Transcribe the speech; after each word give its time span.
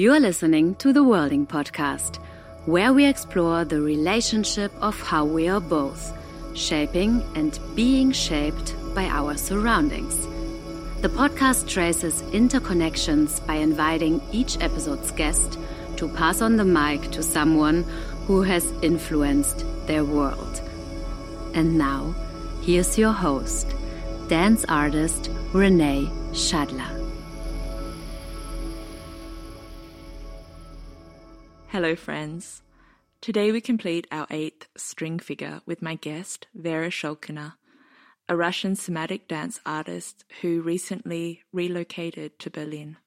You 0.00 0.14
are 0.14 0.18
listening 0.20 0.76
to 0.76 0.94
the 0.94 1.04
Worlding 1.04 1.46
Podcast, 1.46 2.20
where 2.64 2.94
we 2.94 3.04
explore 3.04 3.66
the 3.66 3.82
relationship 3.82 4.72
of 4.80 4.98
how 4.98 5.26
we 5.26 5.46
are 5.46 5.60
both 5.60 6.16
shaping 6.56 7.22
and 7.34 7.60
being 7.74 8.10
shaped 8.10 8.74
by 8.94 9.04
our 9.04 9.36
surroundings. 9.36 10.26
The 11.02 11.10
podcast 11.10 11.68
traces 11.68 12.22
interconnections 12.32 13.46
by 13.46 13.56
inviting 13.56 14.22
each 14.32 14.58
episode's 14.62 15.10
guest 15.10 15.58
to 15.96 16.08
pass 16.08 16.40
on 16.40 16.56
the 16.56 16.64
mic 16.64 17.10
to 17.10 17.22
someone 17.22 17.82
who 18.26 18.40
has 18.40 18.72
influenced 18.80 19.66
their 19.86 20.02
world. 20.02 20.62
And 21.52 21.76
now, 21.76 22.14
here's 22.62 22.96
your 22.96 23.12
host, 23.12 23.74
dance 24.28 24.64
artist 24.66 25.28
Renee 25.52 26.08
Shadler. 26.32 26.99
Hello, 31.80 31.96
friends. 31.96 32.62
Today 33.22 33.50
we 33.50 33.62
complete 33.62 34.06
our 34.12 34.26
eighth 34.28 34.68
string 34.76 35.18
figure 35.18 35.62
with 35.64 35.80
my 35.80 35.94
guest, 35.94 36.46
Vera 36.54 36.90
Shulkina, 36.90 37.54
a 38.28 38.36
Russian 38.36 38.76
somatic 38.76 39.26
dance 39.26 39.60
artist 39.64 40.26
who 40.42 40.60
recently 40.60 41.40
relocated 41.54 42.38
to 42.40 42.50
Berlin. 42.50 42.98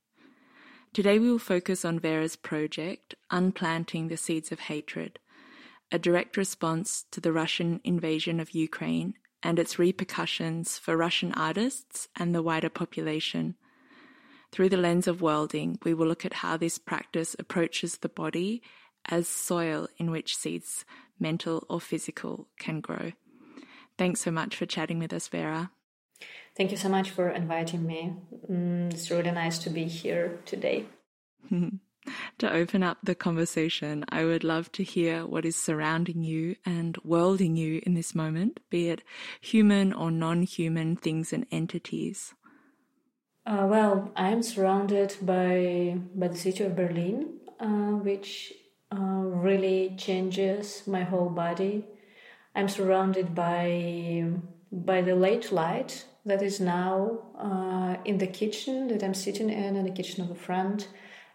Today 0.92 1.20
we 1.20 1.30
will 1.30 1.38
focus 1.38 1.86
on 1.86 2.00
Vera's 2.00 2.36
project, 2.36 3.14
Unplanting 3.30 4.08
the 4.08 4.18
Seeds 4.18 4.52
of 4.52 4.62
Hatred, 4.62 5.20
a 5.92 6.00
direct 6.00 6.36
response 6.36 7.06
to 7.12 7.22
the 7.22 7.32
Russian 7.32 7.80
invasion 7.84 8.40
of 8.40 8.56
Ukraine 8.56 9.14
and 9.44 9.60
its 9.60 9.78
repercussions 9.78 10.80
for 10.80 10.98
Russian 10.98 11.32
artists 11.34 12.08
and 12.16 12.34
the 12.34 12.42
wider 12.42 12.70
population. 12.70 13.54
Through 14.54 14.70
the 14.70 14.78
lens 14.78 15.08
of 15.08 15.20
worlding, 15.20 15.80
we 15.84 15.96
will 15.96 16.06
look 16.06 16.26
at 16.26 16.34
how 16.34 16.58
this 16.58 16.78
practice 16.78 17.36
approaches 17.40 17.98
the 17.98 18.08
body 18.08 18.62
as 19.06 19.28
soil 19.28 19.88
in 19.98 20.12
which 20.12 20.38
seeds, 20.38 20.86
mental 21.20 21.66
or 21.72 21.82
physical, 21.82 22.48
can 22.60 22.80
grow. 22.80 23.14
Thanks 23.98 24.22
so 24.22 24.30
much 24.30 24.56
for 24.56 24.68
chatting 24.68 25.00
with 25.00 25.12
us, 25.12 25.28
Vera. 25.28 25.72
Thank 26.56 26.70
you 26.70 26.78
so 26.78 26.88
much 26.88 27.10
for 27.10 27.30
inviting 27.30 27.84
me. 27.84 28.14
Mm, 28.48 28.94
it's 28.94 29.10
really 29.10 29.32
nice 29.32 29.58
to 29.58 29.72
be 29.72 29.86
here 29.86 30.40
today. 30.46 30.86
to 31.50 32.54
open 32.54 32.84
up 32.84 33.00
the 33.02 33.16
conversation, 33.16 34.06
I 34.10 34.24
would 34.24 34.44
love 34.44 34.72
to 34.74 34.84
hear 34.84 35.26
what 35.26 35.46
is 35.46 35.56
surrounding 35.56 36.22
you 36.22 36.58
and 36.64 36.96
worlding 37.04 37.56
you 37.56 37.82
in 37.88 37.96
this 37.96 38.14
moment, 38.14 38.60
be 38.70 38.90
it 38.90 39.02
human 39.42 39.94
or 39.94 40.12
non 40.12 40.44
human 40.44 40.96
things 40.96 41.34
and 41.34 41.48
entities. 41.50 42.36
Uh, 43.46 43.68
well, 43.70 44.10
I'm 44.16 44.42
surrounded 44.42 45.18
by, 45.22 45.98
by 46.16 46.30
the 46.30 46.38
city 46.38 46.64
of 46.64 46.78
Berlin, 46.78 47.40
uh, 47.60 47.98
which 48.00 48.54
uh, 48.90 48.96
really 48.96 49.96
changes 49.98 50.84
my 50.88 51.04
whole 51.04 51.30
body. 51.30 51.86
I'm 52.56 52.70
surrounded 52.70 53.36
by, 53.36 54.30
by 54.72 55.02
the 55.02 55.16
late 55.16 55.52
light 55.52 56.06
that 56.26 56.42
is 56.42 56.62
now 56.62 57.20
uh, 57.38 57.98
in 58.06 58.18
the 58.18 58.28
kitchen 58.28 58.88
that 58.88 59.04
I'm 59.04 59.14
sitting 59.14 59.50
in, 59.50 59.76
in 59.76 59.84
the 59.84 59.92
kitchen 59.92 60.24
of 60.24 60.32
a 60.32 60.36
friend 60.36 60.86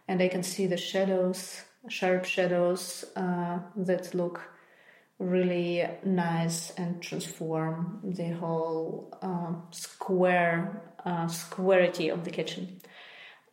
and 0.07 0.23
I 0.23 0.29
can 0.29 0.43
see 0.43 0.67
the 0.67 0.79
shadows, 0.79 1.63
sharp 1.89 2.25
shadows 2.25 3.05
uh, 3.17 3.59
that 3.77 4.15
look 4.15 4.41
really 5.19 5.87
nice 6.05 6.71
and 6.79 7.03
transform 7.03 8.01
the 8.03 8.31
whole 8.31 9.13
uh, 9.21 9.53
square 9.73 10.88
uh, 11.05 11.29
squarity 11.29 12.09
of 12.09 12.25
the 12.25 12.31
kitchen. 12.31 12.81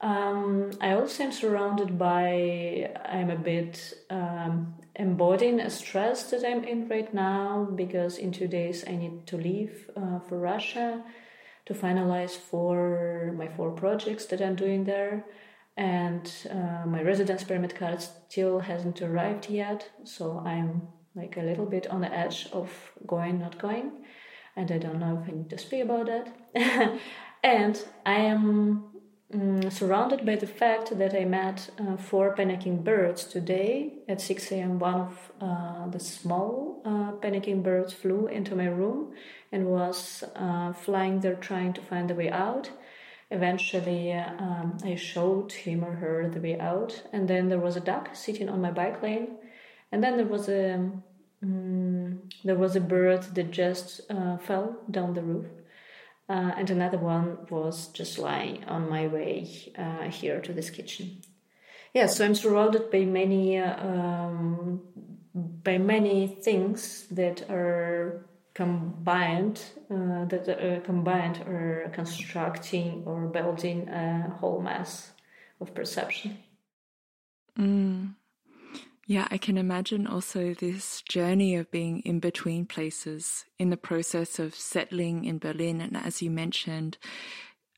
Um, 0.02 0.72
I 0.82 0.94
also 0.94 1.24
am 1.24 1.32
surrounded 1.32 1.98
by, 1.98 2.92
I'm 3.06 3.30
a 3.30 3.38
bit 3.38 3.94
um, 4.10 4.76
embodying 4.96 5.60
a 5.60 5.70
stress 5.70 6.30
that 6.32 6.46
I'm 6.46 6.64
in 6.64 6.88
right 6.90 7.12
now 7.14 7.68
because 7.76 8.18
in 8.18 8.32
two 8.32 8.48
days 8.48 8.84
I 8.88 8.96
need 8.96 9.26
to 9.28 9.38
leave 9.38 9.90
uh, 9.96 10.20
for 10.20 10.38
Russia 10.38 11.04
to 11.66 11.74
finalize 11.74 12.38
for 12.38 13.34
my 13.38 13.48
four 13.48 13.72
projects 13.72 14.26
that 14.28 14.42
I'm 14.42 14.56
doing 14.56 14.84
there. 14.84 15.26
And 15.78 16.32
uh, 16.50 16.86
my 16.86 17.02
residence 17.02 17.44
permit 17.44 17.76
card 17.76 18.02
still 18.02 18.60
hasn't 18.60 19.02
arrived 19.02 19.50
yet. 19.50 19.90
So 20.04 20.42
i'm 20.46 20.88
like 21.16 21.38
a 21.38 21.42
little 21.42 21.66
bit 21.66 21.88
on 21.88 22.02
the 22.02 22.14
edge 22.14 22.48
of 22.54 22.70
going 23.08 23.40
not 23.40 23.58
going. 23.58 23.92
And 24.56 24.72
i 24.72 24.78
don't 24.78 25.00
know 25.00 25.20
if 25.22 25.30
i 25.30 25.36
need 25.36 25.50
to 25.50 25.58
speak 25.58 25.84
about 25.84 26.06
that 26.06 26.28
and 27.46 27.86
i 28.06 28.16
am 28.16 28.44
um, 29.34 29.70
surrounded 29.70 30.26
by 30.26 30.36
the 30.36 30.48
fact 30.48 30.98
that 30.98 31.14
i 31.14 31.24
met 31.26 31.70
uh, 31.80 31.96
four 31.96 32.36
panicking 32.36 32.84
birds 32.84 33.24
today 33.24 33.94
at 34.10 34.20
6 34.20 34.52
a.m 34.52 34.80
one 34.80 34.96
of 34.96 35.32
uh, 35.42 35.88
the 35.88 36.00
small 36.00 36.82
uh, 36.86 37.12
panicking 37.24 37.62
birds 37.64 37.94
flew 37.94 38.28
into 38.28 38.56
my 38.56 38.66
room 38.66 39.14
and 39.52 39.66
was 39.66 40.24
uh, 40.36 40.74
flying 40.74 41.22
there 41.22 41.36
trying 41.36 41.72
to 41.74 41.82
find 41.82 42.10
the 42.10 42.16
way 42.16 42.30
out. 42.30 42.70
Eventually, 43.32 44.12
um, 44.14 44.78
I 44.84 44.96
showed 44.96 45.52
him 45.52 45.84
or 45.84 45.94
her 45.94 46.30
the 46.30 46.42
way 46.42 46.60
out, 46.60 46.92
and 47.14 47.28
then 47.28 47.50
there 47.50 47.60
was 47.60 47.76
a 47.76 47.80
duck 47.80 48.10
sitting 48.14 48.50
on 48.50 48.62
my 48.62 48.72
bike 48.72 49.02
lane, 49.02 49.30
and 49.92 50.04
then 50.04 50.18
there 50.18 50.28
was 50.28 50.48
a 50.48 50.74
um, 51.42 52.22
there 52.44 52.56
was 52.56 52.76
a 52.76 52.82
bird 52.82 53.24
that 53.36 53.50
just 53.52 54.02
uh, 54.12 54.38
fell 54.38 54.78
down 54.92 55.14
the 55.14 55.22
roof, 55.22 55.48
uh, 56.28 56.52
and 56.58 56.70
another 56.70 56.98
one 56.98 57.38
was 57.50 57.88
just 57.88 58.18
lying 58.18 58.64
on 58.66 58.90
my 58.90 59.08
way 59.08 59.72
uh, 59.78 60.10
here 60.10 60.42
to 60.42 60.54
this 60.54 60.70
kitchen. 60.70 61.22
Yeah, 61.94 62.08
so 62.08 62.26
I'm 62.26 62.36
surrounded 62.36 62.92
by 62.92 63.06
many 63.06 63.60
um, 63.60 64.82
by 65.34 65.78
many 65.78 66.28
things 66.28 67.08
that 67.12 67.50
are 67.50 68.26
combined 68.54 69.62
uh, 69.92 70.26
that 70.26 70.48
uh, 70.48 70.80
combined 70.82 71.38
or 71.46 71.90
constructing 71.94 73.04
or 73.06 73.28
building 73.28 73.90
a 73.90 74.30
whole 74.40 74.62
mass 74.62 75.12
of 75.62 75.76
perception. 75.76 76.38
Mm. 77.60 78.16
Yeah, 79.08 79.28
I 79.30 79.38
can 79.38 79.58
imagine 79.60 80.08
also 80.08 80.56
this 80.56 81.04
journey 81.04 81.56
of 81.56 81.70
being 81.70 82.00
in 82.00 82.20
between 82.20 82.66
places 82.66 83.46
in 83.60 83.70
the 83.70 83.78
process 83.78 84.40
of 84.40 84.56
settling 84.56 85.26
in 85.26 85.38
Berlin, 85.38 85.80
and 85.80 85.96
as 85.96 86.24
you 86.24 86.32
mentioned, 86.32 86.98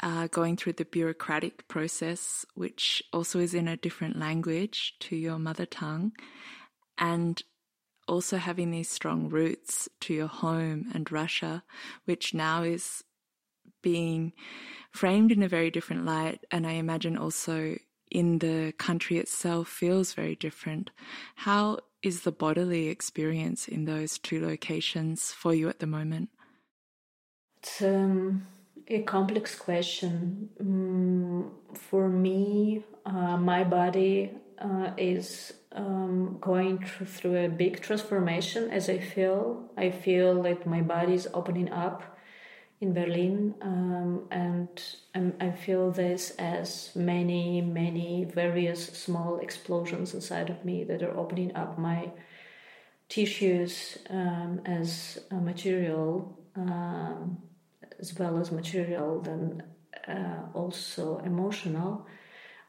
uh, 0.02 0.28
going 0.28 0.56
through 0.56 0.74
the 0.74 0.86
bureaucratic 0.86 1.68
process, 1.68 2.46
which 2.54 3.04
also 3.12 3.40
is 3.40 3.54
in 3.54 3.68
a 3.68 3.76
different 3.76 4.18
language 4.18 4.96
to 5.02 5.18
your 5.18 5.38
mother 5.38 5.66
tongue, 5.66 6.14
and 6.98 7.44
also 8.08 8.38
having 8.38 8.72
these 8.72 8.90
strong 8.90 9.28
roots 9.28 9.90
to 10.00 10.14
your 10.14 10.28
home 10.28 10.90
and 10.94 11.12
Russia, 11.12 11.62
which 12.06 12.34
now 12.34 12.64
is 12.64 13.04
being 13.82 14.32
framed 14.92 15.34
in 15.34 15.44
a 15.44 15.50
very 15.50 15.72
different 15.72 16.06
light. 16.06 16.46
And 16.52 16.66
I 16.66 16.74
imagine 16.74 17.18
also 17.18 17.76
in 18.12 18.40
the 18.40 18.74
country 18.78 19.18
itself 19.18 19.68
feels 19.68 20.14
very 20.14 20.36
different. 20.36 20.92
How 21.36 21.80
is 22.04 22.22
the 22.22 22.32
bodily 22.32 22.88
experience 22.88 23.68
in 23.68 23.86
those 23.86 24.18
two 24.18 24.46
locations 24.46 25.32
for 25.32 25.54
you 25.54 25.70
at 25.70 25.80
the 25.80 25.88
moment? 25.88 26.30
It's 27.60 27.82
um, 27.82 28.48
a 28.88 29.02
complex 29.02 29.56
question. 29.56 30.50
Um, 30.60 31.52
for 31.74 32.08
me, 32.08 32.84
uh, 33.06 33.38
my 33.38 33.64
body 33.64 34.32
uh, 34.60 34.92
is 34.98 35.54
um, 35.74 36.38
going 36.40 36.80
through 36.80 37.46
a 37.46 37.50
big 37.50 37.82
transformation 37.82 38.70
as 38.72 38.90
I 38.90 39.00
feel. 39.00 39.70
I 39.78 39.92
feel 39.92 40.42
that 40.44 40.66
my 40.66 40.82
body 40.82 41.14
is 41.14 41.28
opening 41.34 41.72
up 41.72 42.17
in 42.80 42.94
Berlin, 42.94 43.56
um, 43.62 44.28
and 44.30 45.34
I 45.42 45.52
feel 45.52 45.92
this 45.92 46.32
as 46.38 46.92
many, 46.96 47.60
many 47.62 48.24
various 48.24 48.86
small 48.86 49.40
explosions 49.40 50.14
inside 50.14 50.50
of 50.50 50.64
me 50.64 50.84
that 50.84 51.02
are 51.02 51.18
opening 51.18 51.56
up 51.56 51.80
my 51.80 52.12
tissues 53.10 53.98
um, 54.10 54.62
as 54.66 55.20
a 55.32 55.36
material, 55.36 56.38
um, 56.56 57.38
as 58.00 58.18
well 58.20 58.38
as 58.38 58.52
material, 58.52 59.22
then 59.22 59.64
uh, 60.08 60.42
also 60.54 61.18
emotional. 61.26 62.06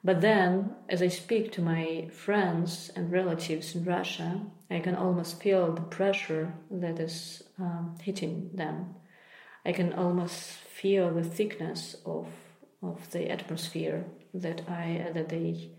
But 0.03 0.21
then, 0.21 0.75
as 0.89 1.03
I 1.03 1.09
speak 1.09 1.53
to 1.53 1.61
my 1.61 2.09
friends 2.13 2.91
and 2.95 3.13
relatives 3.13 3.75
in 3.75 3.85
Russia, 3.85 4.41
I 4.71 4.79
can 4.79 4.95
almost 4.95 5.43
feel 5.43 5.73
the 5.73 5.83
pressure 5.83 6.55
that 6.71 6.99
is 6.99 7.43
um, 7.59 7.97
hitting 8.01 8.51
them. 8.55 8.95
I 9.65 9.73
can 9.73 9.93
almost 9.93 10.51
feel 10.81 11.13
the 11.13 11.25
thickness 11.25 11.97
of 12.05 12.27
of 12.81 13.11
the 13.11 13.29
atmosphere 13.31 14.05
that 14.35 14.63
I 14.69 15.11
that 15.15 15.29
they 15.29 15.71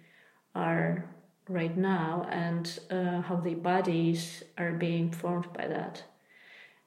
are 0.54 1.06
right 1.48 1.76
now, 1.76 2.28
and 2.30 2.80
uh, 2.92 3.22
how 3.22 3.38
their 3.38 3.56
bodies 3.56 4.44
are 4.58 4.74
being 4.74 5.12
formed 5.12 5.52
by 5.54 5.68
that. 5.68 6.04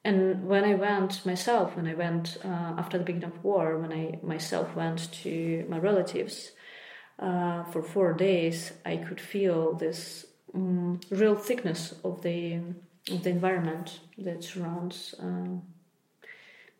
And 0.04 0.46
when 0.46 0.64
I 0.64 0.74
went 0.74 1.24
myself, 1.24 1.76
when 1.76 1.86
I 1.86 1.94
went 1.94 2.38
uh, 2.44 2.74
after 2.76 2.98
the 2.98 3.04
beginning 3.04 3.28
of 3.28 3.44
war, 3.44 3.78
when 3.78 3.92
I 3.92 4.18
myself 4.22 4.74
went 4.74 5.12
to 5.22 5.64
my 5.68 5.78
relatives 5.78 6.52
uh, 7.18 7.64
for 7.64 7.82
four 7.82 8.12
days, 8.12 8.72
I 8.84 8.96
could 8.96 9.20
feel 9.20 9.74
this 9.74 10.26
um, 10.54 11.00
real 11.10 11.36
thickness 11.36 11.94
of 12.04 12.22
the 12.22 12.60
of 13.10 13.22
the 13.22 13.30
environment 13.30 14.00
that 14.18 14.44
surrounds 14.44 15.14
uh, 15.18 15.56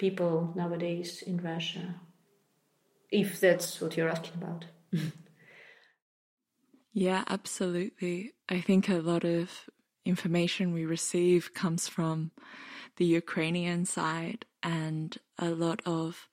people 0.03 0.53
nowadays 0.57 1.23
in 1.23 1.37
Russia. 1.41 1.95
If 3.11 3.41
that's 3.41 3.81
what 3.81 3.97
you're 3.97 4.09
asking 4.09 4.43
about. 4.43 4.65
yeah, 6.93 7.23
absolutely. 7.29 8.33
I 8.49 8.61
think 8.61 8.89
a 8.89 9.07
lot 9.13 9.25
of 9.25 9.71
information 10.05 10.73
we 10.73 10.85
receive 10.85 11.55
comes 11.55 11.87
from 11.87 12.33
the 12.97 13.05
Ukrainian 13.05 13.85
side, 13.85 14.45
and 14.63 15.17
a 15.39 15.51
lot 15.51 15.81
of 15.87 16.29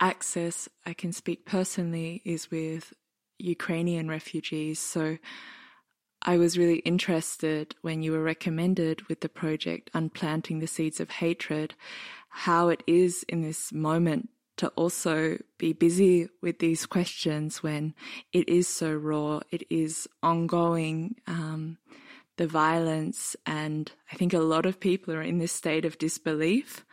access 0.00 0.68
I 0.84 0.92
can 0.92 1.12
speak 1.12 1.46
personally 1.46 2.22
is 2.24 2.50
with 2.50 2.92
Ukrainian 3.38 4.08
refugees. 4.08 4.80
So 4.80 5.18
I 6.24 6.36
was 6.36 6.58
really 6.58 6.80
interested 6.94 7.74
when 7.82 8.02
you 8.02 8.12
were 8.12 8.22
recommended 8.34 9.08
with 9.08 9.20
the 9.20 9.28
project 9.28 9.90
Unplanting 9.92 10.58
the 10.60 10.72
Seeds 10.76 11.00
of 11.00 11.10
Hatred, 11.22 11.74
how 12.32 12.70
it 12.70 12.82
is 12.86 13.24
in 13.28 13.42
this 13.42 13.72
moment 13.72 14.30
to 14.56 14.68
also 14.68 15.38
be 15.58 15.72
busy 15.72 16.28
with 16.40 16.58
these 16.58 16.86
questions 16.86 17.62
when 17.62 17.94
it 18.32 18.48
is 18.48 18.66
so 18.66 18.92
raw, 18.92 19.40
it 19.50 19.64
is 19.70 20.08
ongoing, 20.22 21.16
um, 21.26 21.76
the 22.38 22.46
violence, 22.46 23.36
and 23.44 23.92
I 24.10 24.16
think 24.16 24.32
a 24.32 24.40
lot 24.40 24.64
of 24.64 24.80
people 24.80 25.12
are 25.14 25.22
in 25.22 25.38
this 25.38 25.52
state 25.52 25.84
of 25.84 25.98
disbelief, 25.98 26.86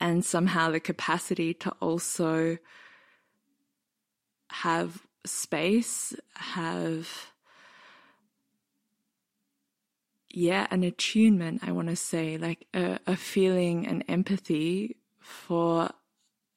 and 0.00 0.22
somehow 0.22 0.70
the 0.70 0.80
capacity 0.80 1.54
to 1.54 1.70
also 1.80 2.58
have 4.50 5.06
space, 5.24 6.14
have 6.34 7.32
yeah, 10.30 10.66
an 10.70 10.84
attunement, 10.84 11.62
I 11.66 11.72
want 11.72 11.88
to 11.88 11.96
say, 11.96 12.36
like 12.38 12.66
a, 12.74 12.98
a 13.06 13.16
feeling 13.16 13.86
and 13.86 14.04
empathy 14.08 14.96
for 15.20 15.90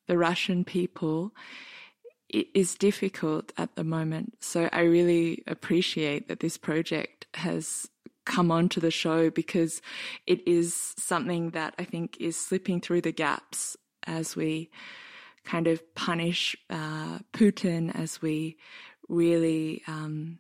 the 0.07 0.17
Russian 0.17 0.63
people 0.65 1.33
it 2.31 2.47
is 2.53 2.75
difficult 2.75 3.51
at 3.57 3.75
the 3.75 3.83
moment. 3.83 4.35
So 4.39 4.69
I 4.71 4.81
really 4.81 5.43
appreciate 5.47 6.29
that 6.29 6.39
this 6.39 6.57
project 6.57 7.27
has 7.33 7.89
come 8.25 8.51
onto 8.51 8.79
the 8.79 8.91
show 8.91 9.29
because 9.29 9.81
it 10.27 10.47
is 10.47 10.93
something 10.97 11.49
that 11.51 11.73
I 11.77 11.83
think 11.83 12.17
is 12.19 12.37
slipping 12.37 12.79
through 12.79 13.01
the 13.01 13.11
gaps 13.11 13.75
as 14.07 14.35
we 14.35 14.69
kind 15.43 15.67
of 15.67 15.83
punish 15.95 16.55
uh, 16.69 17.19
Putin, 17.33 17.93
as 17.93 18.21
we 18.21 18.57
really 19.09 19.81
um, 19.87 20.39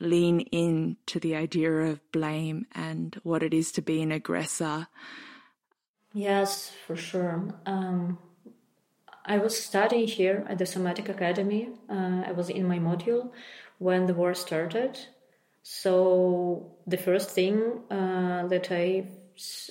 lean 0.00 0.40
in 0.40 0.96
to 1.06 1.20
the 1.20 1.34
idea 1.34 1.70
of 1.70 2.00
blame 2.12 2.66
and 2.72 3.20
what 3.22 3.42
it 3.42 3.54
is 3.54 3.72
to 3.72 3.82
be 3.82 4.02
an 4.02 4.12
aggressor. 4.12 4.88
Yes, 6.12 6.70
for 6.86 6.96
sure. 6.96 7.54
Um, 7.66 8.18
I 9.24 9.38
was 9.38 9.60
studying 9.60 10.06
here 10.06 10.44
at 10.48 10.58
the 10.58 10.66
Somatic 10.66 11.08
Academy. 11.08 11.70
Uh, 11.88 12.22
I 12.26 12.32
was 12.32 12.50
in 12.50 12.68
my 12.68 12.78
module 12.78 13.30
when 13.78 14.06
the 14.06 14.14
war 14.14 14.34
started. 14.34 14.98
So 15.62 16.76
the 16.86 16.98
first 16.98 17.30
thing 17.30 17.80
uh, 17.90 18.46
that 18.48 18.70
I 18.70 19.08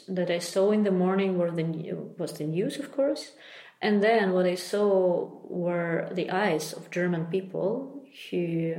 that 0.10 0.30
I 0.30 0.40
saw 0.40 0.72
in 0.72 0.84
the 0.84 0.92
morning 0.92 1.38
were 1.38 1.52
the 1.52 1.64
was 2.18 2.34
the 2.34 2.46
news, 2.46 2.78
of 2.78 2.92
course, 2.92 3.32
and 3.82 4.04
then 4.04 4.34
what 4.34 4.46
I 4.46 4.56
saw 4.56 5.30
were 5.44 6.10
the 6.12 6.32
eyes 6.32 6.74
of 6.74 6.90
German 6.90 7.28
people 7.28 8.04
who 8.30 8.76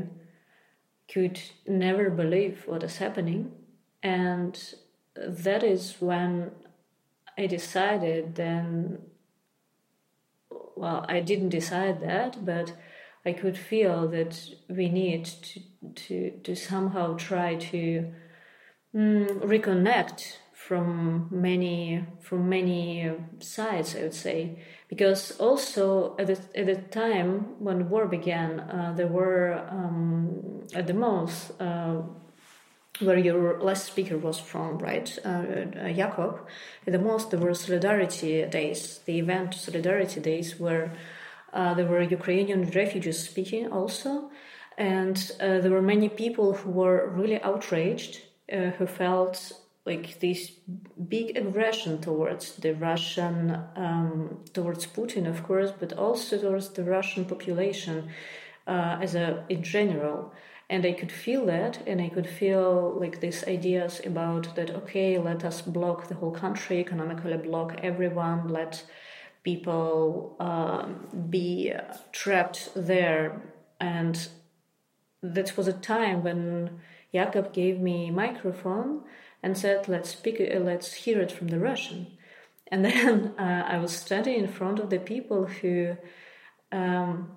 could 1.12 1.40
never 1.66 2.10
believe 2.10 2.62
what 2.66 2.82
is 2.82 2.98
happening. 2.98 3.52
And 4.02 4.58
that 5.16 5.62
is 5.62 5.96
when 6.00 6.50
I 7.38 7.46
decided 7.46 8.34
then, 8.34 8.98
well, 10.76 11.04
I 11.08 11.20
didn't 11.20 11.50
decide 11.50 12.00
that, 12.00 12.44
but 12.44 12.74
I 13.24 13.32
could 13.32 13.56
feel 13.56 14.08
that 14.08 14.38
we 14.68 14.88
need 14.88 15.24
to, 15.24 15.60
to, 15.94 16.30
to 16.42 16.54
somehow 16.54 17.16
try 17.16 17.54
to 17.56 18.12
mm, 18.94 19.28
reconnect 19.40 20.36
from 20.66 21.28
many 21.30 22.02
from 22.20 22.48
many 22.48 23.12
sides, 23.40 23.94
I 23.96 24.02
would 24.02 24.14
say, 24.14 24.56
because 24.88 25.38
also 25.38 26.16
at 26.18 26.26
the, 26.28 26.38
at 26.54 26.66
the 26.66 26.76
time 26.76 27.56
when 27.58 27.90
war 27.90 28.06
began, 28.06 28.60
uh, 28.60 28.94
there 28.96 29.06
were 29.06 29.62
um, 29.68 30.62
at 30.74 30.86
the 30.86 30.94
most 30.94 31.60
uh, 31.60 32.00
where 33.00 33.18
your 33.18 33.60
last 33.60 33.84
speaker 33.84 34.16
was 34.16 34.38
from, 34.38 34.78
right, 34.78 35.18
uh, 35.24 35.28
uh, 35.28 35.92
Jakob. 35.92 36.40
At 36.86 36.92
the 36.92 36.98
most, 36.98 37.30
there 37.30 37.40
were 37.40 37.52
solidarity 37.52 38.46
days, 38.46 39.00
the 39.04 39.18
event 39.18 39.54
solidarity 39.54 40.20
days, 40.20 40.58
where 40.58 40.92
uh, 41.52 41.74
there 41.74 41.86
were 41.86 42.02
Ukrainian 42.02 42.70
refugees 42.70 43.18
speaking 43.18 43.70
also, 43.70 44.30
and 44.78 45.16
uh, 45.40 45.58
there 45.58 45.72
were 45.72 45.82
many 45.82 46.08
people 46.08 46.54
who 46.54 46.70
were 46.70 47.10
really 47.10 47.42
outraged, 47.42 48.22
who 48.78 48.86
felt 48.86 49.63
like 49.86 50.18
this 50.20 50.50
big 51.08 51.36
aggression 51.36 52.00
towards 52.00 52.56
the 52.56 52.74
Russian, 52.74 53.58
um, 53.76 54.38
towards 54.54 54.86
Putin, 54.86 55.28
of 55.28 55.42
course, 55.42 55.72
but 55.78 55.92
also 55.92 56.40
towards 56.40 56.70
the 56.70 56.84
Russian 56.84 57.26
population 57.26 58.08
uh, 58.66 58.98
as 59.00 59.14
a 59.14 59.44
in 59.48 59.62
general. 59.62 60.32
And 60.70 60.86
I 60.86 60.92
could 60.92 61.12
feel 61.12 61.44
that, 61.46 61.86
and 61.86 62.00
I 62.00 62.08
could 62.08 62.26
feel 62.26 62.96
like 62.98 63.20
these 63.20 63.44
ideas 63.46 64.00
about 64.06 64.56
that. 64.56 64.70
Okay, 64.70 65.18
let 65.18 65.44
us 65.44 65.60
block 65.60 66.08
the 66.08 66.14
whole 66.14 66.30
country, 66.30 66.78
economically 66.78 67.36
block 67.36 67.78
everyone, 67.82 68.48
let 68.48 68.82
people 69.42 70.34
um, 70.40 71.06
be 71.28 71.74
trapped 72.12 72.70
there, 72.74 73.42
and 73.78 74.28
that 75.22 75.54
was 75.58 75.68
a 75.68 75.74
time 75.74 76.24
when 76.24 76.80
Jakob 77.12 77.52
gave 77.52 77.78
me 77.78 78.10
microphone 78.10 79.02
and 79.44 79.56
said, 79.56 79.88
"Let's 79.88 80.10
speak. 80.10 80.40
Uh, 80.40 80.58
let's 80.70 80.90
hear 81.04 81.20
it 81.20 81.30
from 81.30 81.48
the 81.48 81.60
Russian." 81.70 82.00
And 82.72 82.84
then 82.84 83.34
uh, 83.38 83.62
I 83.74 83.76
was 83.78 83.92
standing 84.04 84.36
in 84.42 84.48
front 84.48 84.78
of 84.80 84.88
the 84.90 84.98
people 84.98 85.40
who 85.46 85.96
um, 86.72 87.36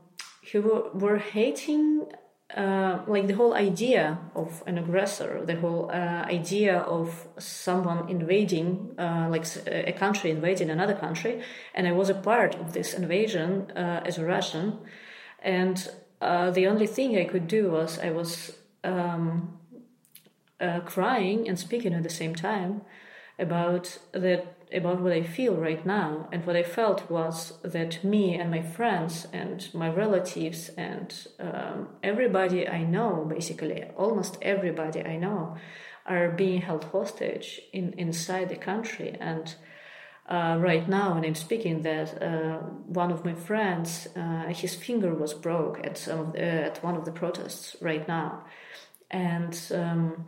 who 0.52 0.62
were, 0.62 0.90
were 0.94 1.18
hating 1.18 2.08
uh, 2.56 3.00
like 3.08 3.28
the 3.28 3.34
whole 3.34 3.54
idea 3.54 4.18
of 4.34 4.64
an 4.66 4.78
aggressor, 4.78 5.46
the 5.46 5.58
whole 5.58 5.92
uh, 5.92 6.24
idea 6.40 6.78
of 6.78 7.28
someone 7.38 8.10
invading, 8.10 8.96
uh, 8.98 9.28
like 9.30 9.46
a 9.68 9.92
country 9.92 10.32
invading 10.32 10.70
another 10.70 10.96
country, 10.96 11.42
and 11.76 11.88
I 11.88 11.92
was 11.92 12.10
a 12.10 12.16
part 12.16 12.56
of 12.56 12.72
this 12.72 12.94
invasion 12.94 13.70
uh, 13.76 14.02
as 14.06 14.18
a 14.18 14.26
Russian, 14.26 14.80
and 15.42 15.78
uh, 16.22 16.52
the 16.52 16.68
only 16.68 16.88
thing 16.88 17.18
I 17.18 17.26
could 17.26 17.48
do 17.48 17.70
was 17.70 18.00
I 18.00 18.12
was 18.12 18.58
um, 18.86 19.60
uh, 20.60 20.80
crying 20.82 21.48
and 21.48 21.60
speaking 21.60 21.94
at 21.94 22.04
the 22.04 22.10
same 22.10 22.36
time 22.36 22.82
about 23.40 24.00
that 24.12 24.58
about 24.74 25.00
what 25.00 25.14
I 25.14 25.24
feel 25.24 25.56
right 25.56 25.86
now. 25.86 26.28
And 26.32 26.46
what 26.46 26.56
I 26.56 26.64
felt 26.64 27.10
was 27.10 27.54
that 27.64 28.04
me 28.04 28.36
and 28.36 28.52
my 28.52 28.62
friends 28.62 29.26
and 29.32 29.66
my 29.74 29.90
relatives 29.90 30.70
and 30.78 31.14
um, 31.40 31.88
everybody 32.04 32.68
I 32.68 32.84
know, 32.84 33.26
basically 33.30 33.86
almost 33.96 34.38
everybody 34.42 35.02
I 35.04 35.16
know, 35.16 35.56
are 36.06 36.30
being 36.30 36.62
held 36.62 36.86
hostage 36.86 37.62
in 37.72 37.94
inside 37.94 38.50
the 38.50 38.56
country. 38.58 39.16
And 39.20 39.56
uh, 40.28 40.58
right 40.60 40.88
now, 40.90 41.14
when 41.14 41.24
I'm 41.24 41.36
speaking, 41.36 41.84
that 41.84 42.22
uh, 42.22 42.58
one 42.88 43.12
of 43.12 43.24
my 43.24 43.34
friends, 43.34 44.10
uh, 44.18 44.48
his 44.48 44.76
finger 44.76 45.14
was 45.14 45.34
broke 45.34 45.80
at 45.86 45.98
some 45.98 46.34
the, 46.34 46.44
at 46.44 46.84
one 46.84 46.98
of 46.98 47.06
the 47.06 47.12
protests 47.12 47.78
right 47.82 48.06
now, 48.08 48.44
and. 49.10 49.58
Um, 49.74 50.28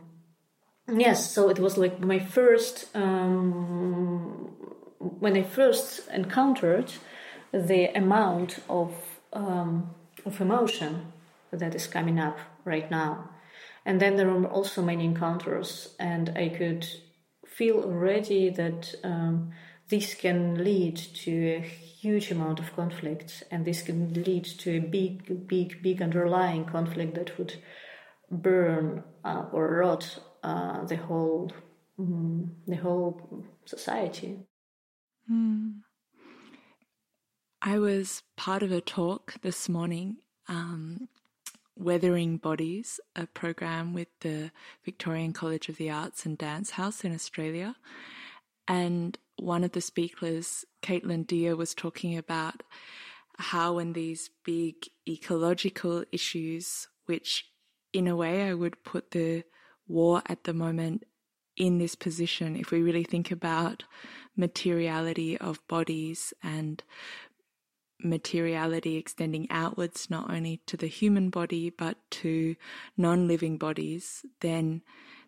yes 0.92 1.32
so 1.32 1.48
it 1.48 1.58
was 1.58 1.76
like 1.76 2.00
my 2.00 2.18
first 2.18 2.88
um, 2.94 4.50
when 4.98 5.36
i 5.36 5.42
first 5.42 6.08
encountered 6.12 6.92
the 7.52 7.86
amount 7.96 8.58
of 8.68 8.92
um, 9.32 9.94
of 10.24 10.40
emotion 10.40 11.12
that 11.52 11.74
is 11.74 11.86
coming 11.86 12.18
up 12.18 12.38
right 12.64 12.90
now. 12.90 13.30
And 13.84 14.00
then 14.00 14.16
there 14.16 14.30
are 14.30 14.44
also 14.46 14.82
many 14.82 15.04
encounters 15.04 15.94
and 15.98 16.30
i 16.36 16.48
could 16.48 16.86
feel 17.46 17.78
already 17.78 18.50
that 18.50 18.94
um, 19.02 19.52
this 19.88 20.14
can 20.14 20.62
lead 20.62 20.96
to 20.96 21.56
a 21.56 21.60
huge 21.60 22.30
amount 22.30 22.60
of 22.60 22.74
conflict 22.76 23.42
and 23.50 23.64
this 23.64 23.82
can 23.82 24.12
lead 24.22 24.44
to 24.44 24.76
a 24.76 24.80
big 24.80 25.46
big 25.48 25.82
big 25.82 26.02
underlying 26.02 26.64
conflict 26.64 27.14
that 27.14 27.36
would 27.38 27.54
burn 28.30 29.02
uh, 29.24 29.44
or 29.52 29.78
rot 29.78 30.18
uh, 30.42 30.84
the 30.84 30.96
whole 30.96 31.50
mm, 31.98 32.48
the 32.66 32.76
whole 32.76 33.44
society. 33.64 34.38
Mm. 35.30 35.80
I 37.62 37.78
was 37.78 38.22
part 38.36 38.62
of 38.62 38.72
a 38.72 38.80
talk 38.80 39.34
this 39.42 39.68
morning 39.68 40.16
um, 40.48 41.08
Weathering 41.76 42.38
Bodies, 42.38 43.00
a 43.14 43.26
program 43.26 43.94
with 43.94 44.08
the 44.20 44.50
Victorian 44.84 45.32
College 45.32 45.68
of 45.68 45.76
the 45.76 45.90
Arts 45.90 46.26
and 46.26 46.36
Dance 46.36 46.70
House 46.70 47.04
in 47.04 47.14
Australia. 47.14 47.76
And 48.66 49.18
one 49.36 49.64
of 49.64 49.72
the 49.72 49.80
speakers, 49.80 50.64
Caitlin 50.82 51.26
Deer, 51.26 51.56
was 51.56 51.74
talking 51.74 52.16
about 52.16 52.62
how 53.38 53.74
when 53.74 53.94
these 53.94 54.30
big 54.44 54.74
ecological 55.08 56.04
issues, 56.12 56.88
which 57.06 57.46
in 57.92 58.06
a 58.06 58.16
way 58.16 58.48
I 58.48 58.54
would 58.54 58.84
put 58.84 59.12
the 59.12 59.44
war 59.90 60.22
at 60.26 60.44
the 60.44 60.54
moment 60.54 61.04
in 61.56 61.78
this 61.78 61.94
position, 61.94 62.56
if 62.56 62.70
we 62.70 62.80
really 62.80 63.04
think 63.04 63.30
about 63.30 63.84
materiality 64.36 65.36
of 65.38 65.66
bodies 65.68 66.32
and 66.42 66.82
materiality 68.02 68.96
extending 68.96 69.46
outwards 69.50 70.08
not 70.08 70.30
only 70.30 70.60
to 70.66 70.76
the 70.76 70.86
human 70.86 71.28
body 71.28 71.68
but 71.68 71.98
to 72.10 72.56
non 72.96 73.28
living 73.28 73.58
bodies, 73.58 74.24
then 74.40 74.82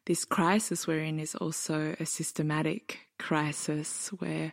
this 0.07 0.25
crisis 0.25 0.87
we're 0.87 1.03
in 1.03 1.21
is 1.21 1.35
also 1.35 1.95
a 2.01 2.07
systematic 2.07 3.01
crisis 3.19 4.09
where 4.19 4.53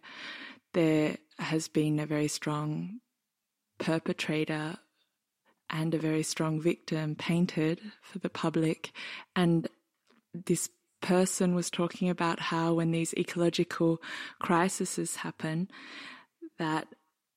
there 0.73 1.17
has 1.39 1.67
been 1.67 1.99
a 1.99 2.05
very 2.05 2.27
strong 2.27 2.99
perpetrator 3.79 4.77
and 5.69 5.93
a 5.93 5.99
very 5.99 6.23
strong 6.23 6.61
victim 6.61 7.15
painted 7.15 7.79
for 8.01 8.19
the 8.19 8.29
public. 8.29 8.91
And 9.35 9.67
this 10.33 10.69
person 11.01 11.55
was 11.55 11.69
talking 11.69 12.09
about 12.09 12.39
how 12.39 12.73
when 12.73 12.91
these 12.91 13.13
ecological 13.13 14.01
crises 14.39 15.17
happen, 15.17 15.69
that 16.57 16.87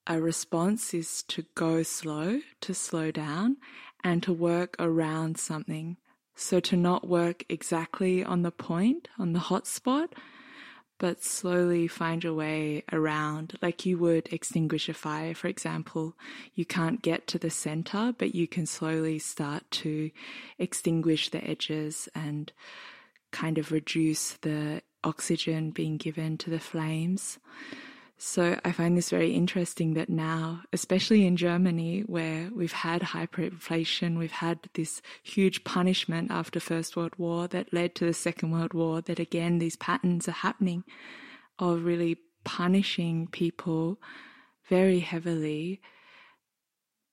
a 0.07 0.21
response 0.21 0.93
is 0.95 1.23
to 1.25 1.45
go 1.55 1.83
slow, 1.83 2.41
to 2.61 2.75
slow 2.75 3.11
down, 3.11 3.57
and 4.03 4.23
to 4.23 4.33
work 4.33 4.75
around 4.79 5.39
something. 5.39 5.97
So 6.35 6.59
to 6.61 6.77
not 6.77 7.07
work 7.07 7.45
exactly 7.49 8.25
on 8.25 8.43
the 8.43 8.51
point, 8.51 9.09
on 9.19 9.33
the 9.33 9.39
hot 9.39 9.67
spot, 9.67 10.15
but 11.03 11.21
slowly 11.25 11.89
find 11.89 12.23
your 12.23 12.33
way 12.33 12.85
around, 12.93 13.59
like 13.61 13.85
you 13.85 13.99
would 13.99 14.33
extinguish 14.33 14.89
a 14.89 14.95
fire, 14.95 15.35
for 15.35 15.49
example. 15.49 16.15
You 16.55 16.65
can't 16.65 17.03
get 17.03 17.27
to 17.27 17.41
the 17.41 17.51
center, 17.51 18.15
but 18.17 18.37
you 18.37 18.47
can 18.47 18.67
slowly 18.67 19.19
start 19.19 19.69
to 19.83 20.13
extinguish 20.61 21.31
the 21.31 21.43
edges 21.43 22.09
and 22.15 22.53
kind 23.33 23.59
of 23.59 23.73
reduce 23.73 24.35
the 24.43 24.81
oxygen 25.03 25.73
being 25.73 25.97
given 25.97 26.39
to 26.39 26.51
the 26.51 26.61
flames. 26.61 27.41
So 28.25 28.57
I 28.65 28.71
find 28.71 28.97
this 28.97 29.11
very 29.11 29.33
interesting 29.33 29.95
that 29.95 30.09
now, 30.09 30.63
especially 30.73 31.27
in 31.27 31.37
Germany, 31.37 32.03
where 32.07 32.51
we've 32.55 32.71
had 32.71 33.03
hyperinflation, 33.03 34.17
we've 34.17 34.31
had 34.31 34.61
this 34.75 35.03
huge 35.25 35.65
punishment 35.65 36.31
after 36.31 36.61
First 36.61 36.97
World 36.97 37.15
War 37.19 37.49
that 37.49 37.75
led 37.75 37.97
to 37.97 38.05
the 38.05 38.15
Second 38.15 38.53
World 38.53 38.75
War, 38.75 39.01
that 39.01 39.19
again, 39.19 39.59
these 39.59 39.75
patterns 39.75 40.29
are 40.29 40.33
happening 40.47 40.85
of 41.59 41.85
really 41.85 42.17
punishing 42.45 43.27
people 43.27 43.99
very 44.69 45.01
heavily. 45.01 45.81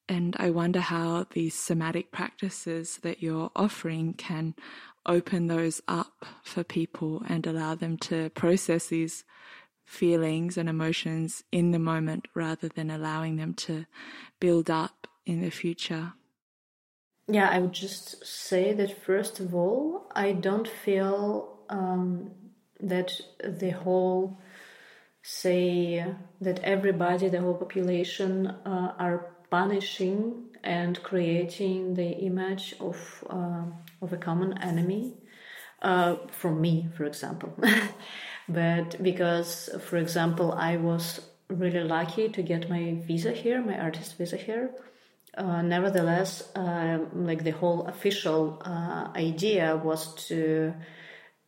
And 0.07 0.35
I 0.37 0.51
wonder 0.51 0.79
how 0.79 1.25
these 1.31 1.55
somatic 1.55 2.11
practices 2.11 2.99
that 3.01 3.23
you're 3.23 3.49
offering 3.55 4.13
can 4.13 4.53
open 5.07 5.47
those 5.47 5.81
up 5.87 6.23
for 6.43 6.63
people 6.63 7.23
and 7.27 7.47
allow 7.47 7.73
them 7.73 7.97
to 7.97 8.29
process 8.29 8.85
these 8.87 9.23
feelings 9.89 10.55
and 10.55 10.69
emotions 10.69 11.43
in 11.51 11.71
the 11.71 11.79
moment 11.79 12.27
rather 12.35 12.67
than 12.67 12.91
allowing 12.91 13.37
them 13.37 13.55
to 13.55 13.85
build 14.39 14.69
up 14.69 15.07
in 15.25 15.41
the 15.41 15.49
future. 15.49 16.13
Yeah, 17.27 17.49
I 17.49 17.57
would 17.59 17.73
just 17.73 18.23
say 18.25 18.71
that 18.73 19.01
first 19.03 19.39
of 19.39 19.55
all, 19.55 20.11
I 20.15 20.33
don't 20.33 20.67
feel 20.67 21.59
um, 21.69 22.31
that 22.79 23.19
the 23.43 23.71
whole, 23.71 24.39
say, 25.23 26.05
that 26.39 26.59
everybody, 26.59 27.27
the 27.27 27.41
whole 27.41 27.55
population, 27.55 28.47
uh, 28.47 28.93
are 28.99 29.31
punishing 29.49 30.49
and 30.63 31.01
creating 31.01 31.95
the 31.95 32.11
image 32.29 32.75
of 32.79 33.23
uh, 33.27 33.65
of 34.03 34.13
a 34.13 34.17
common 34.17 34.55
enemy. 34.59 35.15
Uh, 35.81 36.15
from 36.31 36.59
me, 36.59 36.89
for 36.95 37.05
example. 37.05 37.53
But 38.49 39.01
because, 39.01 39.69
for 39.79 39.97
example, 39.97 40.51
I 40.53 40.77
was 40.77 41.21
really 41.49 41.83
lucky 41.83 42.29
to 42.29 42.41
get 42.41 42.69
my 42.69 42.95
visa 43.05 43.31
here, 43.31 43.61
my 43.61 43.77
artist 43.79 44.17
visa 44.17 44.37
here. 44.37 44.71
Uh, 45.37 45.61
nevertheless, 45.61 46.49
uh, 46.55 46.97
like 47.13 47.43
the 47.43 47.51
whole 47.51 47.85
official 47.87 48.61
uh, 48.65 49.09
idea 49.15 49.77
was 49.77 50.15
to 50.27 50.73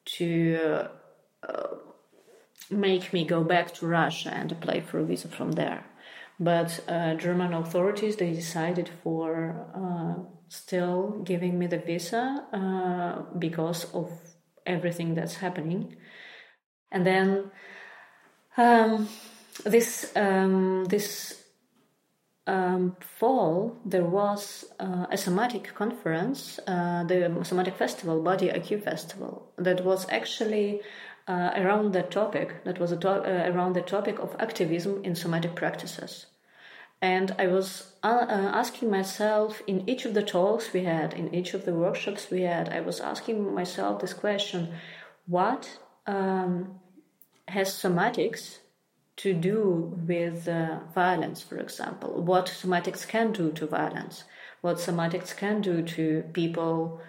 to 0.03 0.87
uh, 1.47 1.67
make 2.69 3.11
me 3.11 3.25
go 3.25 3.43
back 3.43 3.73
to 3.73 3.87
Russia 3.87 4.29
and 4.29 4.51
apply 4.51 4.81
for 4.81 4.99
a 4.99 5.03
visa 5.03 5.27
from 5.27 5.53
there. 5.53 5.83
But 6.39 6.79
uh, 6.87 7.15
German 7.15 7.53
authorities 7.53 8.15
they 8.15 8.31
decided 8.31 8.89
for 9.03 9.67
uh, 9.75 10.23
still 10.49 11.21
giving 11.23 11.57
me 11.57 11.65
the 11.65 11.79
visa 11.79 12.45
because 13.37 13.85
of 13.93 14.11
everything 14.65 15.15
that's 15.15 15.35
happening 15.35 15.95
and 16.91 17.05
then 17.05 17.51
um, 18.57 19.07
this 19.65 20.11
um, 20.15 20.85
this 20.85 21.41
um, 22.47 22.95
fall 22.99 23.77
there 23.85 24.03
was 24.03 24.65
uh, 24.79 25.05
a 25.11 25.17
somatic 25.17 25.73
conference, 25.75 26.59
uh, 26.67 27.03
the 27.03 27.39
somatic 27.43 27.75
festival, 27.75 28.21
Body 28.21 28.47
IQ 28.49 28.83
Festival, 28.83 29.51
that 29.57 29.85
was 29.85 30.07
actually 30.09 30.81
uh, 31.27 31.51
around 31.55 31.93
the 31.93 32.03
topic. 32.03 32.63
That 32.63 32.79
was 32.79 32.91
to- 32.91 33.09
uh, 33.09 33.51
around 33.51 33.73
the 33.73 33.81
topic 33.81 34.19
of 34.19 34.35
activism 34.39 35.03
in 35.03 35.15
somatic 35.15 35.55
practices. 35.55 36.25
And 37.01 37.35
I 37.39 37.47
was 37.47 37.93
uh, 38.03 38.25
uh, 38.29 38.51
asking 38.53 38.91
myself 38.91 39.61
in 39.65 39.89
each 39.89 40.05
of 40.05 40.13
the 40.13 40.21
talks 40.21 40.71
we 40.71 40.83
had, 40.83 41.13
in 41.13 41.33
each 41.33 41.55
of 41.55 41.65
the 41.65 41.73
workshops 41.73 42.29
we 42.29 42.41
had, 42.41 42.69
I 42.69 42.81
was 42.81 42.99
asking 42.99 43.55
myself 43.55 44.01
this 44.01 44.13
question: 44.13 44.73
What 45.25 45.79
um, 46.05 46.79
has 47.47 47.69
somatics 47.69 48.59
to 49.17 49.33
do 49.33 49.95
with 50.07 50.47
uh, 50.47 50.79
violence, 50.95 51.41
for 51.41 51.57
example. 51.57 52.21
What 52.23 52.45
somatics 52.47 53.07
can 53.07 53.31
do 53.31 53.51
to 53.51 53.67
violence, 53.67 54.23
what 54.61 54.77
somatics 54.77 55.35
can 55.35 55.61
do 55.61 55.83
to 55.83 56.23
people 56.33 57.01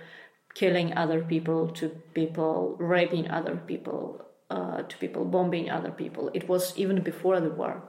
killing 0.55 0.97
other 0.97 1.23
people, 1.23 1.69
to 1.69 1.89
people 2.13 2.77
raping 2.79 3.31
other 3.31 3.57
people, 3.57 4.25
uh, 4.51 4.83
to 4.83 4.97
people 4.99 5.25
bombing 5.25 5.71
other 5.71 5.91
people. 5.91 6.31
It 6.35 6.49
was 6.49 6.77
even 6.77 7.03
before 7.03 7.41
the 7.41 7.51
war. 7.51 7.83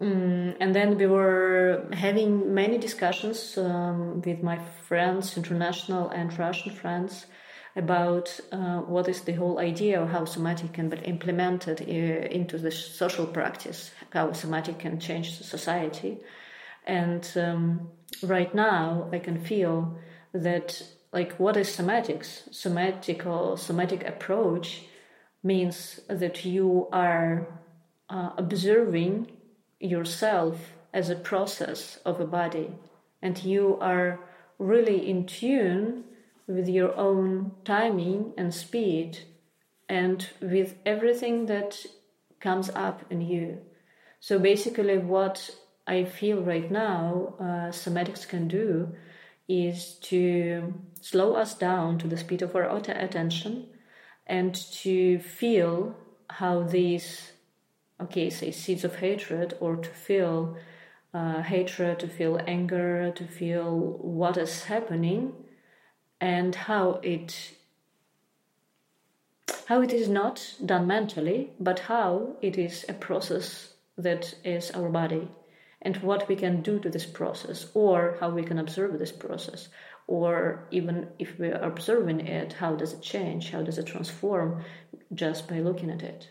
Mm, 0.00 0.56
and 0.58 0.74
then 0.74 0.98
we 0.98 1.06
were 1.06 1.86
having 1.92 2.52
many 2.52 2.78
discussions 2.78 3.56
um, 3.56 4.20
with 4.22 4.42
my 4.42 4.58
friends, 4.88 5.36
international 5.36 6.08
and 6.08 6.36
Russian 6.36 6.72
friends, 6.72 7.26
about 7.76 8.40
uh, 8.52 8.80
what 8.80 9.08
is 9.08 9.22
the 9.22 9.32
whole 9.32 9.58
idea 9.58 10.00
of 10.00 10.08
how 10.08 10.24
somatic 10.24 10.72
can 10.72 10.88
be 10.88 10.98
implemented 10.98 11.80
uh, 11.80 11.84
into 12.28 12.56
the 12.58 12.70
social 12.70 13.26
practice, 13.26 13.90
how 14.10 14.32
somatic 14.32 14.78
can 14.78 15.00
change 15.00 15.40
society. 15.42 16.18
And 16.86 17.28
um, 17.36 17.88
right 18.22 18.54
now, 18.54 19.08
I 19.12 19.18
can 19.18 19.40
feel 19.40 19.98
that, 20.32 20.82
like, 21.12 21.32
what 21.34 21.56
is 21.56 21.68
somatics? 21.68 22.54
Somatic 22.54 23.26
or 23.26 23.58
somatic 23.58 24.06
approach 24.06 24.82
means 25.42 26.00
that 26.08 26.44
you 26.44 26.88
are 26.92 27.46
uh, 28.08 28.30
observing 28.36 29.32
yourself 29.80 30.74
as 30.92 31.10
a 31.10 31.16
process 31.16 31.98
of 32.04 32.20
a 32.20 32.26
body, 32.26 32.70
and 33.20 33.42
you 33.42 33.78
are 33.80 34.20
really 34.58 35.10
in 35.10 35.26
tune 35.26 36.04
with 36.46 36.68
your 36.68 36.94
own 36.96 37.52
timing 37.64 38.32
and 38.36 38.52
speed 38.52 39.18
and 39.88 40.28
with 40.40 40.76
everything 40.84 41.46
that 41.46 41.84
comes 42.40 42.70
up 42.70 43.04
in 43.10 43.20
you. 43.20 43.58
So 44.20 44.38
basically, 44.38 44.98
what 44.98 45.50
I 45.86 46.04
feel 46.04 46.42
right 46.42 46.70
now 46.70 47.34
uh, 47.38 47.70
somatics 47.70 48.26
can 48.26 48.48
do 48.48 48.94
is 49.48 49.96
to 50.00 50.74
slow 51.00 51.34
us 51.34 51.54
down 51.54 51.98
to 51.98 52.08
the 52.08 52.16
speed 52.16 52.40
of 52.42 52.54
our 52.56 52.64
attention 52.64 53.66
and 54.26 54.54
to 54.54 55.18
feel 55.18 55.94
how 56.30 56.62
these, 56.62 57.32
okay, 58.00 58.30
say 58.30 58.50
seeds 58.50 58.84
of 58.84 58.96
hatred, 58.96 59.54
or 59.60 59.76
to 59.76 59.90
feel 59.90 60.56
uh, 61.12 61.42
hatred, 61.42 61.98
to 61.98 62.08
feel 62.08 62.40
anger, 62.46 63.12
to 63.14 63.26
feel 63.26 63.78
what 64.00 64.38
is 64.38 64.64
happening 64.64 65.34
and 66.24 66.54
how 66.54 67.00
it 67.02 67.52
how 69.66 69.82
it 69.82 69.92
is 69.92 70.08
not 70.08 70.54
done 70.64 70.86
mentally, 70.86 71.50
but 71.60 71.80
how 71.80 72.36
it 72.40 72.56
is 72.56 72.84
a 72.88 72.94
process 72.94 73.74
that 73.98 74.34
is 74.42 74.70
our 74.70 74.88
body 74.88 75.28
and 75.82 75.96
what 75.98 76.26
we 76.28 76.36
can 76.36 76.62
do 76.62 76.78
to 76.80 76.88
this 76.88 77.04
process 77.04 77.66
or 77.74 78.16
how 78.20 78.30
we 78.30 78.42
can 78.42 78.58
observe 78.58 78.98
this 78.98 79.12
process 79.12 79.68
or 80.06 80.66
even 80.70 81.08
if 81.18 81.38
we 81.38 81.48
are 81.48 81.70
observing 81.72 82.20
it 82.26 82.54
how 82.54 82.74
does 82.74 82.94
it 82.94 83.02
change? 83.02 83.50
How 83.50 83.62
does 83.62 83.78
it 83.78 83.86
transform 83.86 84.64
just 85.12 85.46
by 85.46 85.60
looking 85.60 85.90
at 85.90 86.02
it 86.02 86.30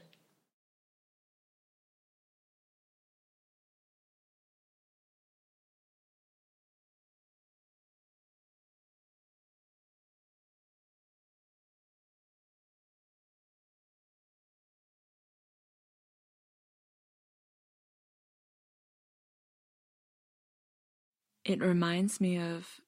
It 21.46 21.60
reminds 21.60 22.22
me 22.22 22.38
of 22.38 22.80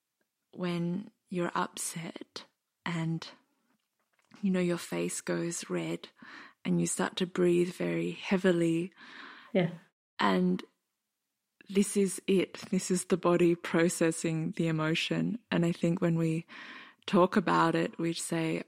when 0.53 1.11
you're 1.29 1.51
upset 1.53 2.45
and 2.85 3.27
you 4.41 4.51
know 4.51 4.59
your 4.59 4.77
face 4.77 5.21
goes 5.21 5.69
red 5.69 6.07
and 6.63 6.79
you 6.79 6.87
start 6.87 7.15
to 7.17 7.25
breathe 7.25 7.73
very 7.73 8.11
heavily. 8.11 8.91
Yeah. 9.53 9.69
And 10.19 10.63
this 11.69 11.97
is 11.97 12.21
it. 12.27 12.59
This 12.71 12.89
is 12.89 13.05
the 13.05 13.17
body 13.17 13.55
processing 13.55 14.53
the 14.57 14.67
emotion. 14.67 15.39
And 15.51 15.65
I 15.65 15.71
think 15.71 16.01
when 16.01 16.17
we 16.17 16.45
talk 17.05 17.35
about 17.35 17.75
it, 17.75 17.97
we 17.99 18.13
say, 18.13 18.63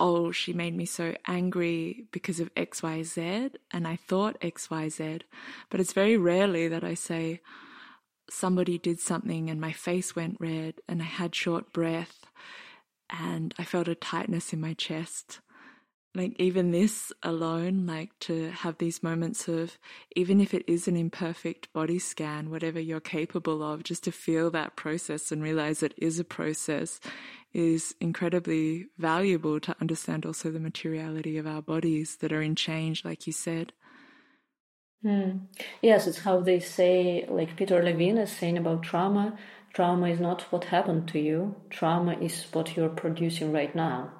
Oh, 0.00 0.30
she 0.30 0.52
made 0.52 0.76
me 0.76 0.86
so 0.86 1.16
angry 1.26 2.06
because 2.12 2.38
of 2.38 2.54
XYZ. 2.54 3.56
And 3.72 3.86
I 3.86 3.96
thought 3.96 4.40
XYZ. 4.40 5.22
But 5.70 5.80
it's 5.80 5.92
very 5.92 6.16
rarely 6.16 6.68
that 6.68 6.84
I 6.84 6.94
say, 6.94 7.40
somebody 8.30 8.78
did 8.78 9.00
something 9.00 9.50
and 9.50 9.60
my 9.60 9.72
face 9.72 10.14
went 10.14 10.36
red 10.40 10.74
and 10.88 11.02
I 11.02 11.06
had 11.06 11.34
short 11.34 11.72
breath 11.72 12.26
and 13.10 13.54
I 13.58 13.64
felt 13.64 13.88
a 13.88 13.94
tightness 13.94 14.52
in 14.52 14.60
my 14.60 14.74
chest. 14.74 15.40
Like, 16.14 16.34
even 16.38 16.70
this 16.72 17.12
alone, 17.22 17.86
like 17.86 18.10
to 18.20 18.50
have 18.50 18.78
these 18.78 19.02
moments 19.02 19.46
of, 19.46 19.78
even 20.16 20.40
if 20.40 20.52
it 20.52 20.64
is 20.66 20.88
an 20.88 20.96
imperfect 20.96 21.72
body 21.72 21.98
scan, 21.98 22.50
whatever 22.50 22.80
you're 22.80 22.98
capable 22.98 23.62
of, 23.62 23.84
just 23.84 24.04
to 24.04 24.12
feel 24.12 24.50
that 24.50 24.74
process 24.74 25.30
and 25.30 25.42
realize 25.42 25.82
it 25.82 25.94
is 25.98 26.18
a 26.18 26.24
process 26.24 26.98
is 27.52 27.94
incredibly 28.00 28.86
valuable 28.96 29.60
to 29.60 29.76
understand 29.80 30.26
also 30.26 30.50
the 30.50 30.58
materiality 30.58 31.38
of 31.38 31.46
our 31.46 31.62
bodies 31.62 32.16
that 32.16 32.32
are 32.32 32.42
in 32.42 32.54
change, 32.54 33.04
like 33.04 33.26
you 33.26 33.32
said. 33.32 33.72
Mm. 35.04 35.46
Yes, 35.80 36.06
it's 36.06 36.20
how 36.20 36.40
they 36.40 36.60
say, 36.60 37.24
like 37.28 37.56
Peter 37.56 37.82
Levine 37.82 38.18
is 38.18 38.32
saying 38.32 38.58
about 38.58 38.82
trauma. 38.82 39.38
Trauma 39.72 40.08
is 40.08 40.18
not 40.18 40.42
what 40.50 40.64
happened 40.64 41.08
to 41.08 41.20
you, 41.20 41.54
trauma 41.70 42.18
is 42.18 42.46
what 42.52 42.76
you're 42.76 42.88
producing 42.88 43.52
right 43.52 43.74
now. 43.74 44.10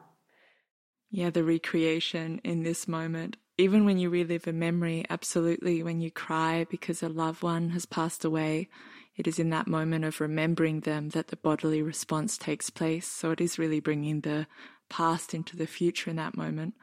Yeah, 1.11 1.30
the 1.30 1.42
recreation 1.42 2.40
in 2.44 2.62
this 2.62 2.87
moment. 2.87 3.38
Even 3.56 3.85
when 3.85 3.99
you 3.99 4.08
relive 4.08 4.47
a 4.47 4.52
memory, 4.52 5.04
absolutely, 5.11 5.82
when 5.82 6.00
you 6.00 6.12
cry 6.12 6.64
because 6.70 7.02
a 7.02 7.08
loved 7.08 7.42
one 7.42 7.70
has 7.70 7.87
passed 7.87 8.25
away, 8.25 8.68
it 9.16 9.26
is 9.26 9.40
in 9.40 9.50
that 9.50 9.66
moment 9.66 10.04
of 10.04 10.20
remembering 10.20 10.80
them 10.80 11.08
that 11.08 11.28
the 11.28 11.37
bodily 11.37 11.82
response 11.82 12.38
takes 12.38 12.70
place. 12.70 13.08
So 13.08 13.32
it 13.32 13.40
is 13.40 13.58
really 13.58 13.80
bringing 13.80 14.20
the 14.20 14.47
past 14.88 15.35
into 15.35 15.56
the 15.56 15.66
future 15.66 16.11
in 16.11 16.16
that 16.16 16.37
moment 16.37 16.75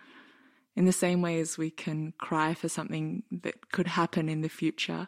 in 0.76 0.86
the 0.86 0.92
same 0.92 1.22
way 1.22 1.40
as 1.40 1.58
we 1.58 1.70
can 1.70 2.14
cry 2.18 2.54
for 2.54 2.68
something 2.68 3.24
that 3.32 3.72
could 3.72 3.88
happen 3.88 4.30
in 4.30 4.42
the 4.42 4.50
future. 4.50 5.08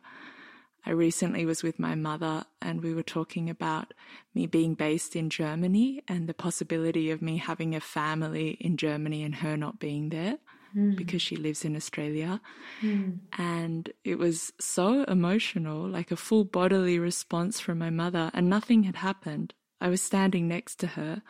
I 0.85 0.91
recently 0.91 1.45
was 1.45 1.63
with 1.63 1.79
my 1.79 1.95
mother 1.95 2.45
and 2.61 2.81
we 2.81 2.93
were 2.93 3.03
talking 3.03 3.49
about 3.49 3.93
me 4.33 4.47
being 4.47 4.73
based 4.73 5.15
in 5.17 5.29
Germany 5.29 6.01
and 6.07 6.27
the 6.27 6.33
possibility 6.33 7.11
of 7.11 7.21
me 7.21 7.37
having 7.37 7.75
a 7.75 7.81
family 7.81 8.51
in 8.61 8.77
Germany 8.77 9.23
and 9.23 9.35
her 9.35 9.57
not 9.57 9.79
being 9.79 10.09
there 10.09 10.37
mm. 10.75 10.95
because 10.95 11.21
she 11.21 11.35
lives 11.35 11.65
in 11.65 11.75
Australia. 11.75 12.39
Mm. 12.81 13.19
And 13.37 13.91
it 14.03 14.17
was 14.17 14.53
so 14.59 15.03
emotional, 15.03 15.87
like 15.87 16.11
a 16.11 16.15
full 16.15 16.45
bodily 16.45 16.99
response 16.99 17.59
from 17.59 17.79
my 17.79 17.89
mother, 17.89 18.31
and 18.33 18.49
nothing 18.49 18.83
had 18.83 18.95
happened. 18.95 19.53
I 19.81 19.89
was 19.89 20.01
standing 20.01 20.47
next 20.47 20.79
to 20.79 20.87
her. 20.87 21.21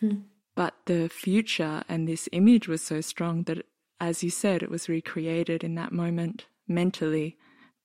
Mm. 0.00 0.22
But 0.56 0.74
the 0.86 1.08
future 1.08 1.84
and 1.88 2.08
this 2.08 2.28
image 2.32 2.66
was 2.66 2.82
so 2.82 3.00
strong 3.00 3.44
that, 3.44 3.64
as 4.00 4.24
you 4.24 4.30
said, 4.30 4.62
it 4.62 4.70
was 4.70 4.88
recreated 4.88 5.62
in 5.62 5.76
that 5.76 5.92
moment 5.92 6.46
mentally 6.66 7.36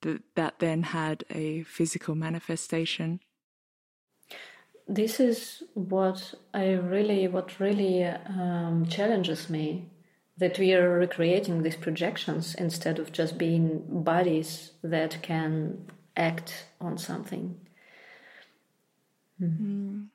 that, 0.01 0.21
that 0.36 0.60
then 0.60 0.84
had 0.84 1.23
a 1.29 1.63
physical 1.63 2.15
manifestation. 2.15 3.19
This 4.88 5.19
is 5.19 5.63
what 5.73 6.34
I 6.53 6.71
really, 6.71 7.27
what 7.27 7.60
really 7.60 8.03
um, 8.05 8.88
challenges 8.89 9.49
me 9.49 9.89
that 10.38 10.57
we 10.57 10.73
are 10.73 10.97
recreating 10.97 11.62
these 11.62 11.75
projections 11.75 12.55
instead 12.55 12.99
of 12.99 13.12
just 13.12 13.38
being 13.38 13.84
bodies 14.03 14.71
that 14.81 15.21
can 15.21 15.86
act 16.15 16.65
on 16.79 16.97
something. 16.97 17.60
Mm. 19.39 20.07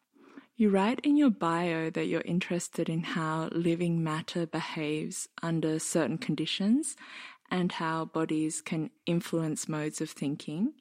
You 0.58 0.70
write 0.70 1.00
in 1.00 1.18
your 1.18 1.28
bio 1.28 1.90
that 1.90 2.06
you're 2.06 2.22
interested 2.22 2.88
in 2.88 3.02
how 3.02 3.50
living 3.52 4.02
matter 4.02 4.46
behaves 4.46 5.28
under 5.42 5.78
certain 5.78 6.16
conditions 6.16 6.96
and 7.50 7.72
how 7.72 8.06
bodies 8.06 8.62
can 8.62 8.88
influence 9.04 9.68
modes 9.68 10.00
of 10.00 10.08
thinking. 10.08 10.72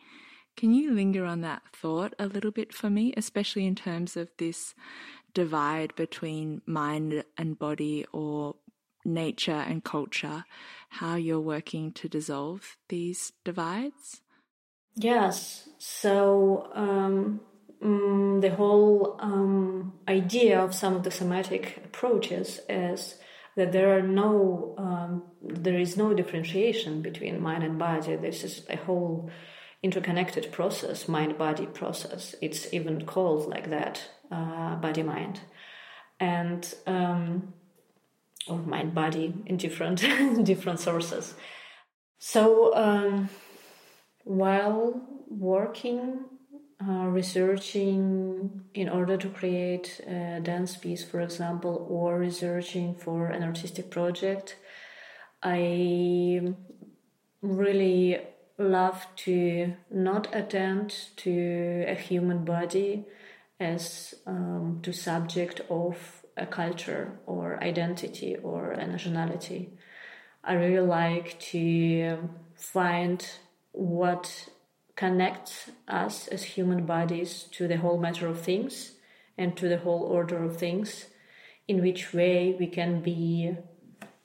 Can 0.56 0.74
you 0.74 0.94
linger 0.94 1.26
on 1.26 1.42
that 1.42 1.64
thought 1.74 2.14
a 2.18 2.28
little 2.28 2.52
bit 2.52 2.74
for 2.74 2.90
me, 2.90 3.14
especially 3.18 3.66
in 3.66 3.76
terms 3.76 4.16
of 4.16 4.30
this 4.38 4.76
divide 5.34 5.94
between 5.96 6.62
mind 6.66 7.26
and 7.38 7.60
body 7.60 8.06
or 8.14 8.56
nature 9.04 9.52
and 9.52 9.84
culture, 9.84 10.46
how 10.88 11.16
you're 11.16 11.42
working 11.42 11.92
to 11.92 12.08
dissolve 12.08 12.78
these 12.88 13.34
divides? 13.44 14.22
Yes. 14.96 15.68
So, 15.78 16.72
um, 16.74 17.42
um, 17.86 18.42
the 18.42 18.50
whole 18.50 19.16
um, 19.20 19.94
idea 20.08 20.60
of 20.60 20.74
some 20.74 20.96
of 20.96 21.04
the 21.04 21.12
somatic 21.12 21.82
approaches 21.86 22.60
is 22.68 23.16
that 23.56 23.72
there 23.72 23.98
are 23.98 24.02
no 24.02 24.76
um, 24.78 25.24
there 25.42 25.80
is 25.80 25.96
no 25.96 26.14
differentiation 26.14 27.02
between 27.02 27.42
mind 27.42 27.64
and 27.64 27.78
body. 27.78 28.16
This 28.16 28.44
is 28.44 28.66
a 28.70 28.76
whole 28.76 29.30
interconnected 29.84 30.52
process 30.52 31.08
mind 31.08 31.38
body 31.38 31.68
process. 31.68 32.36
It's 32.42 32.74
even 32.74 33.06
called 33.06 33.48
like 33.48 33.70
that 33.70 34.02
uh, 34.32 34.76
body 34.76 35.04
mind 35.04 35.42
and 36.20 36.74
um, 36.88 37.54
or 38.48 38.58
mind 38.58 38.96
body 38.96 39.34
in 39.46 39.58
different 39.58 40.00
different 40.44 40.80
sources. 40.80 41.36
So 42.18 42.76
um, 42.76 43.30
while 44.24 45.08
working 45.30 46.26
uh, 46.82 47.08
researching 47.08 48.64
in 48.74 48.90
order 48.90 49.18
to 49.18 49.30
create 49.30 50.02
a 50.08 50.40
dance 50.42 50.76
piece, 50.76 51.04
for 51.04 51.22
example, 51.22 51.88
or 51.90 52.20
researching 52.20 52.96
for 52.96 53.28
an 53.28 53.44
artistic 53.44 53.90
project, 53.90 54.58
I 55.42 56.54
really 57.42 58.20
love 58.58 59.06
to 59.16 59.74
not 59.92 60.34
attend 60.36 60.96
to 61.18 61.86
a 61.88 61.96
human 61.96 62.44
body 62.46 63.06
as 63.60 64.14
um, 64.26 64.80
to 64.84 64.92
subject 64.92 65.62
of 65.70 66.26
a 66.38 66.46
culture 66.46 67.20
or 67.26 67.64
identity 67.64 68.36
or 68.36 68.72
a 68.72 68.86
nationality. 68.86 69.70
I 70.44 70.54
really 70.54 70.86
like 70.86 71.40
to 71.52 72.30
find 72.56 73.26
what 73.72 74.50
connects 74.96 75.70
us 75.88 76.28
as 76.30 76.44
human 76.44 76.86
bodies 76.86 77.48
to 77.52 77.68
the 77.68 77.78
whole 77.78 77.98
matter 77.98 78.28
of 78.28 78.42
things 78.42 78.94
and 79.38 79.58
to 79.58 79.68
the 79.68 79.78
whole 79.78 80.04
order 80.04 80.44
of 80.44 80.58
things, 80.58 81.08
in 81.68 81.82
which 81.82 82.14
way 82.14 82.56
we 82.58 82.68
can 82.68 83.02
be 83.02 83.56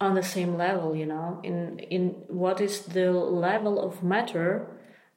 on 0.01 0.15
the 0.15 0.23
same 0.23 0.57
level, 0.57 0.95
you 0.95 1.07
know, 1.07 1.41
in, 1.43 1.79
in 1.79 2.11
what 2.29 2.61
is 2.61 2.83
the 2.83 3.11
level 3.11 3.81
of 3.81 4.03
matter 4.03 4.67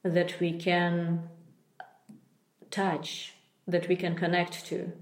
that 0.02 0.38
we 0.40 0.52
can 0.52 1.28
touch, 2.70 3.34
that 3.66 3.88
we 3.88 3.96
can 3.96 4.16
connect 4.16 4.66
to. 4.66 4.92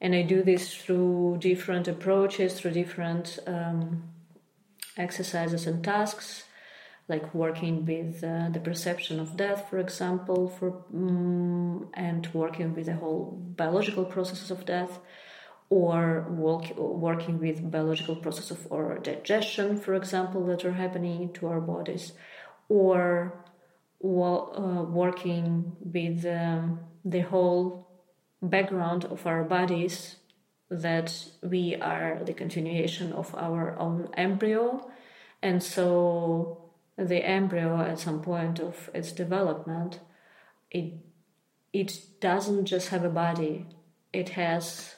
And 0.00 0.14
I 0.14 0.22
do 0.22 0.42
this 0.42 0.74
through 0.74 1.38
different 1.40 1.88
approaches, 1.88 2.54
through 2.58 2.70
different 2.70 3.38
um, 3.46 4.04
exercises 4.96 5.66
and 5.66 5.82
tasks 5.82 6.44
like 7.08 7.34
working 7.34 7.86
with 7.86 8.22
uh, 8.22 8.50
the 8.50 8.60
perception 8.60 9.18
of 9.18 9.36
death, 9.36 9.66
for 9.70 9.78
example, 9.78 10.48
for 10.48 10.84
um, 10.92 11.88
and 11.94 12.28
working 12.34 12.74
with 12.74 12.86
the 12.86 12.94
whole 12.94 13.42
biological 13.56 14.04
processes 14.04 14.50
of 14.50 14.66
death, 14.66 14.98
or 15.70 16.26
walk, 16.28 16.76
working 16.76 17.38
with 17.38 17.70
biological 17.70 18.16
process 18.16 18.50
of 18.50 18.66
or 18.70 18.98
digestion, 18.98 19.78
for 19.78 19.94
example, 19.94 20.44
that 20.46 20.64
are 20.64 20.72
happening 20.72 21.32
to 21.32 21.46
our 21.46 21.60
bodies, 21.60 22.12
or 22.68 23.44
uh, 24.04 24.84
working 25.02 25.72
with 25.80 26.24
um, 26.26 26.80
the 27.04 27.20
whole 27.20 27.88
background 28.42 29.04
of 29.06 29.26
our 29.26 29.44
bodies 29.44 30.16
that 30.70 31.12
we 31.42 31.74
are 31.76 32.20
the 32.24 32.34
continuation 32.34 33.12
of 33.12 33.34
our 33.34 33.76
own 33.78 34.08
embryo. 34.16 34.90
And 35.42 35.62
so 35.62 36.57
the 36.98 37.24
embryo 37.24 37.80
at 37.80 38.00
some 38.00 38.20
point 38.20 38.58
of 38.58 38.90
its 38.92 39.12
development, 39.12 40.00
it 40.70 40.94
it 41.72 42.20
doesn't 42.20 42.64
just 42.64 42.88
have 42.88 43.04
a 43.04 43.10
body, 43.10 43.66
it 44.12 44.30
has 44.30 44.96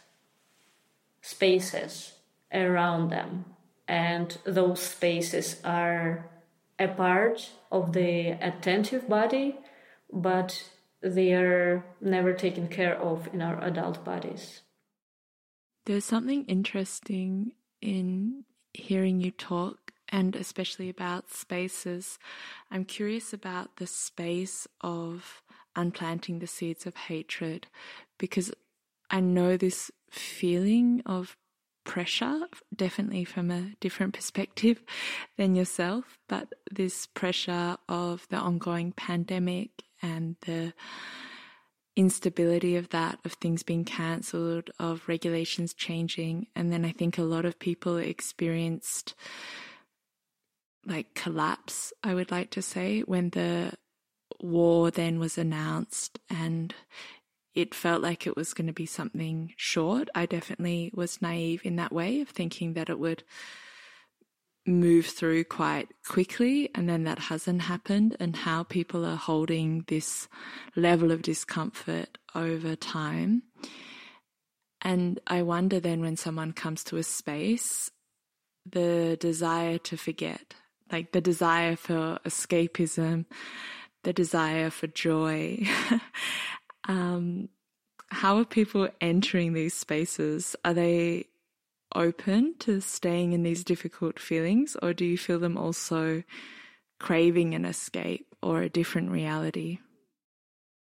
spaces 1.21 2.13
around 2.53 3.11
them. 3.11 3.45
And 3.87 4.39
those 4.45 4.81
spaces 4.81 5.61
are 5.65 6.31
a 6.79 6.89
part 6.89 7.51
of 7.71 7.93
the 7.93 8.31
attentive 8.41 9.09
body, 9.09 9.59
but 10.13 10.71
they 11.03 11.35
are 11.35 11.85
never 12.01 12.33
taken 12.33 12.69
care 12.69 12.97
of 12.97 13.29
in 13.35 13.43
our 13.43 13.63
adult 13.63 14.05
bodies. 14.05 14.63
There's 15.87 16.05
something 16.05 16.45
interesting 16.45 17.53
in 17.83 18.45
hearing 18.73 19.21
you 19.21 19.33
talk, 19.33 19.80
and 20.11 20.37
especially 20.37 20.89
about 20.89 21.31
spaces. 21.31 22.19
I'm 22.71 22.85
curious 22.85 23.33
about 23.33 23.77
the 23.77 23.87
space 23.87 24.67
of 24.81 25.43
unplanting 25.77 26.41
the 26.41 26.47
seeds 26.47 26.87
of 26.87 26.97
hatred 26.97 27.69
because 28.19 28.53
I 29.11 29.21
know 29.21 29.57
this 29.57 29.91
feeling 30.11 31.03
of 31.07 31.37
pressure, 31.85 32.41
definitely 32.75 33.25
from 33.25 33.51
a 33.51 33.73
different 33.81 34.15
perspective 34.15 34.83
than 35.37 35.55
yourself, 35.55 36.19
but 36.29 36.53
this 36.71 37.07
pressure 37.07 37.77
of 37.89 38.27
the 38.31 38.37
ongoing 38.37 38.93
pandemic 38.93 39.71
and 40.03 40.37
the 40.43 40.73
instability 41.97 42.77
of 42.77 42.91
that, 42.91 43.19
of 43.25 43.33
things 43.35 43.63
being 43.63 43.85
cancelled, 43.85 44.71
of 44.79 45.09
regulations 45.09 45.75
changing. 45.75 46.47
And 46.55 46.73
then 46.73 46.85
I 46.85 46.93
think 46.93 47.19
a 47.19 47.23
lot 47.23 47.45
of 47.45 47.59
people 47.59 47.97
experienced 47.97 49.15
like 50.87 51.15
collapse, 51.15 51.93
I 52.03 52.15
would 52.15 52.31
like 52.31 52.51
to 52.51 52.63
say, 52.63 53.01
when 53.01 53.31
the 53.31 53.73
war 54.41 54.91
then 54.91 55.19
was 55.19 55.37
announced 55.37 56.19
and 56.29 56.75
it 57.55 57.75
felt 57.75 58.01
like 58.01 58.27
it 58.27 58.37
was 58.37 58.55
going 58.55 58.69
to 58.69 58.73
be 58.73 58.87
something 58.87 59.53
short. 59.57 60.09
I 60.15 60.27
definitely 60.27 60.91
was 60.95 61.21
naive 61.21 61.63
in 61.65 61.77
that 61.77 61.93
way 61.93 62.21
of 62.21 62.29
thinking 62.29 62.75
that 62.75 62.89
it 62.89 62.99
would 62.99 63.25
move 64.67 65.07
through 65.07 65.45
quite 65.45 65.89
quickly 66.07 66.71
and 66.75 66.89
then 66.89 67.05
that 67.05 67.19
hasn't 67.19 67.63
happened 67.63 68.17
and 68.21 68.37
how 68.37 68.63
people 68.63 69.05
are 69.05 69.17
holding 69.17 69.85
this 69.89 70.29
level 70.77 71.11
of 71.11 71.23
discomfort 71.23 72.19
over 72.35 72.77
time. 72.77 73.43
And 74.83 75.21
I 75.27 75.43
wonder 75.43 75.81
then 75.81 76.01
when 76.01 76.17
someone 76.17 76.53
comes 76.53 76.85
to 76.85 76.97
a 76.97 77.03
space, 77.03 77.91
the 78.65 79.17
desire 79.19 79.79
to 79.79 79.97
forget, 79.97 80.55
like 80.93 81.13
the 81.13 81.21
desire 81.21 81.77
for 81.77 82.19
escapism, 82.25 83.27
the 84.03 84.13
desire 84.13 84.71
for 84.71 84.87
joy. 84.87 85.67
um, 86.89 87.49
how 88.11 88.39
are 88.39 88.45
people 88.45 88.89
entering 89.01 89.53
these 89.53 89.75
spaces? 89.75 90.57
Are 90.65 90.75
they 90.75 91.27
open 91.95 92.55
to 92.61 92.81
staying 92.81 93.33
in 93.33 93.43
these 93.43 93.65
difficult 93.65 94.19
feelings, 94.19 94.77
or 94.83 94.93
do 94.93 95.05
you 95.05 95.19
feel 95.19 95.39
them 95.39 95.57
also 95.57 96.23
craving 96.99 97.55
an 97.55 97.65
escape 97.65 98.35
or 98.43 98.63
a 98.63 98.69
different 98.69 99.11
reality? 99.11 99.79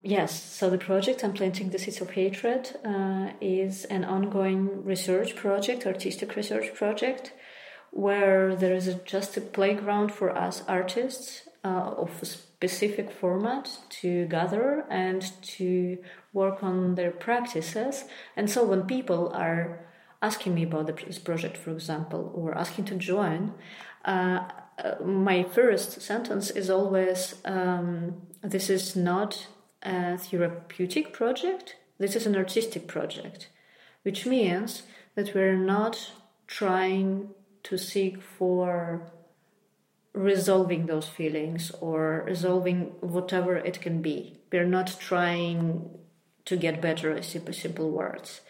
Yes, 0.02 0.40
so 0.40 0.70
the 0.70 0.78
project 0.78 1.24
Unplanting 1.24 1.72
the 1.72 1.80
Seeds 1.80 2.00
of 2.00 2.12
Hatred 2.12 2.76
uh, 2.86 3.32
is 3.42 3.86
an 3.86 4.06
ongoing 4.06 4.84
research 4.86 5.36
project, 5.36 5.88
artistic 5.88 6.36
research 6.36 6.76
project, 6.76 7.34
where 7.96 8.58
there 8.58 8.74
is 8.76 8.90
a, 8.90 8.96
just 9.06 9.38
a 9.38 9.42
playground 9.42 10.12
for 10.12 10.30
us 10.38 10.64
artists 10.68 11.48
uh, 11.64 11.94
of 11.98 12.12
a 12.22 12.26
specific 12.26 13.10
format 13.10 13.70
to 13.90 14.26
gather 14.26 14.84
and 14.90 15.32
to 15.42 15.98
work 16.34 16.62
on 16.62 16.96
their 16.96 17.10
practices. 17.10 18.04
And 18.36 18.50
so 18.50 18.66
when 18.66 18.84
people 18.84 19.32
are 19.34 19.88
asking 20.22 20.56
me 20.56 20.64
about 20.64 20.88
this 20.88 21.20
project, 21.20 21.56
for 21.56 21.72
example, 21.72 22.34
or 22.36 22.54
asking 22.58 22.84
to 22.86 22.96
join, 22.96 23.54
uh, 24.04 24.40
uh, 24.84 24.96
my 25.02 25.44
first 25.44 26.02
sentence 26.02 26.50
is 26.50 26.70
always 26.70 27.36
um, 27.46 28.28
this 28.42 28.70
is 28.70 28.94
not 28.98 29.48
a 29.84 30.18
therapeutic 30.18 31.14
project, 31.14 31.78
this 31.98 32.18
is 32.18 32.26
an 32.26 32.36
artistic 32.36 32.88
project, 32.88 33.48
which 34.04 34.26
means 34.26 34.84
that 35.16 35.34
we're 35.34 35.56
not 35.56 36.12
trying 36.46 37.30
to 37.66 37.78
seek 37.78 38.22
for 38.22 39.12
resolving 40.14 40.86
those 40.86 41.08
feelings 41.08 41.72
or 41.82 42.24
resolving 42.26 42.94
whatever 43.02 43.58
it 43.58 43.82
can 43.82 44.02
be. 44.02 44.40
We're 44.52 44.66
not 44.66 44.96
trying 45.00 45.90
to 46.46 46.56
get 46.56 46.82
better, 46.82 47.22
simple, 47.22 47.54
simple 47.54 47.92
words. 47.92 48.42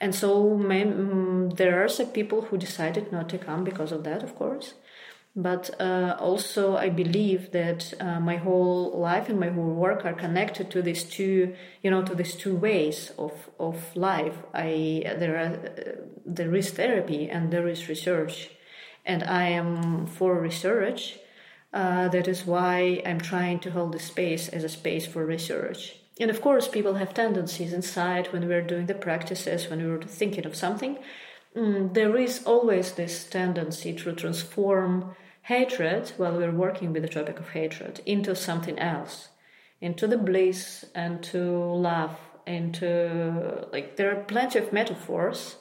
And 0.00 0.14
so 0.14 0.52
um, 0.52 1.50
there 1.56 1.82
are 1.82 1.88
some 1.88 2.08
people 2.08 2.42
who 2.42 2.56
decided 2.56 3.10
not 3.10 3.28
to 3.30 3.38
come 3.38 3.64
because 3.64 3.90
of 3.90 4.04
that, 4.04 4.22
of 4.22 4.36
course. 4.36 4.74
But 5.34 5.70
uh, 5.80 6.16
also, 6.18 6.76
I 6.76 6.88
believe 6.88 7.52
that 7.52 7.94
uh, 8.00 8.18
my 8.18 8.36
whole 8.36 8.98
life 8.98 9.28
and 9.28 9.38
my 9.38 9.50
whole 9.50 9.74
work 9.74 10.04
are 10.04 10.12
connected 10.12 10.70
to 10.72 10.82
these 10.82 11.04
two, 11.04 11.54
you 11.82 11.90
know, 11.90 12.02
to 12.02 12.14
these 12.14 12.34
two 12.34 12.56
ways 12.56 13.12
of, 13.18 13.32
of 13.60 13.94
life. 13.94 14.34
I 14.52 15.02
there 15.18 15.36
are 15.36 15.54
uh, 15.54 15.92
there 16.26 16.54
is 16.56 16.70
therapy 16.70 17.28
and 17.30 17.52
there 17.52 17.68
is 17.68 17.88
research, 17.88 18.50
and 19.08 19.24
I 19.24 19.48
am 19.48 20.06
for 20.06 20.38
research. 20.38 21.18
Uh, 21.72 22.08
that 22.08 22.28
is 22.28 22.46
why 22.46 23.02
I'm 23.04 23.20
trying 23.20 23.58
to 23.60 23.70
hold 23.70 23.92
the 23.92 23.98
space 23.98 24.48
as 24.48 24.64
a 24.64 24.68
space 24.68 25.06
for 25.06 25.24
research. 25.24 25.96
And 26.20 26.30
of 26.30 26.40
course, 26.40 26.68
people 26.68 26.94
have 26.94 27.14
tendencies 27.14 27.72
inside 27.72 28.32
when 28.32 28.46
we're 28.46 28.62
doing 28.62 28.86
the 28.86 28.94
practices, 28.94 29.68
when 29.68 29.84
we're 29.84 30.02
thinking 30.02 30.46
of 30.46 30.56
something. 30.56 30.98
Mm, 31.56 31.94
there 31.94 32.16
is 32.16 32.44
always 32.44 32.92
this 32.92 33.24
tendency 33.24 33.92
to 33.94 34.12
transform 34.12 35.16
hatred, 35.42 36.12
while 36.16 36.36
we're 36.36 36.52
working 36.52 36.92
with 36.92 37.02
the 37.02 37.08
topic 37.08 37.38
of 37.38 37.50
hatred, 37.50 38.00
into 38.04 38.36
something 38.36 38.78
else, 38.78 39.28
into 39.80 40.06
the 40.06 40.18
bliss 40.18 40.84
and 40.94 41.22
to 41.22 41.38
love, 41.38 42.16
into 42.46 43.66
like 43.72 43.96
there 43.96 44.10
are 44.10 44.24
plenty 44.24 44.58
of 44.58 44.72
metaphors 44.72 45.56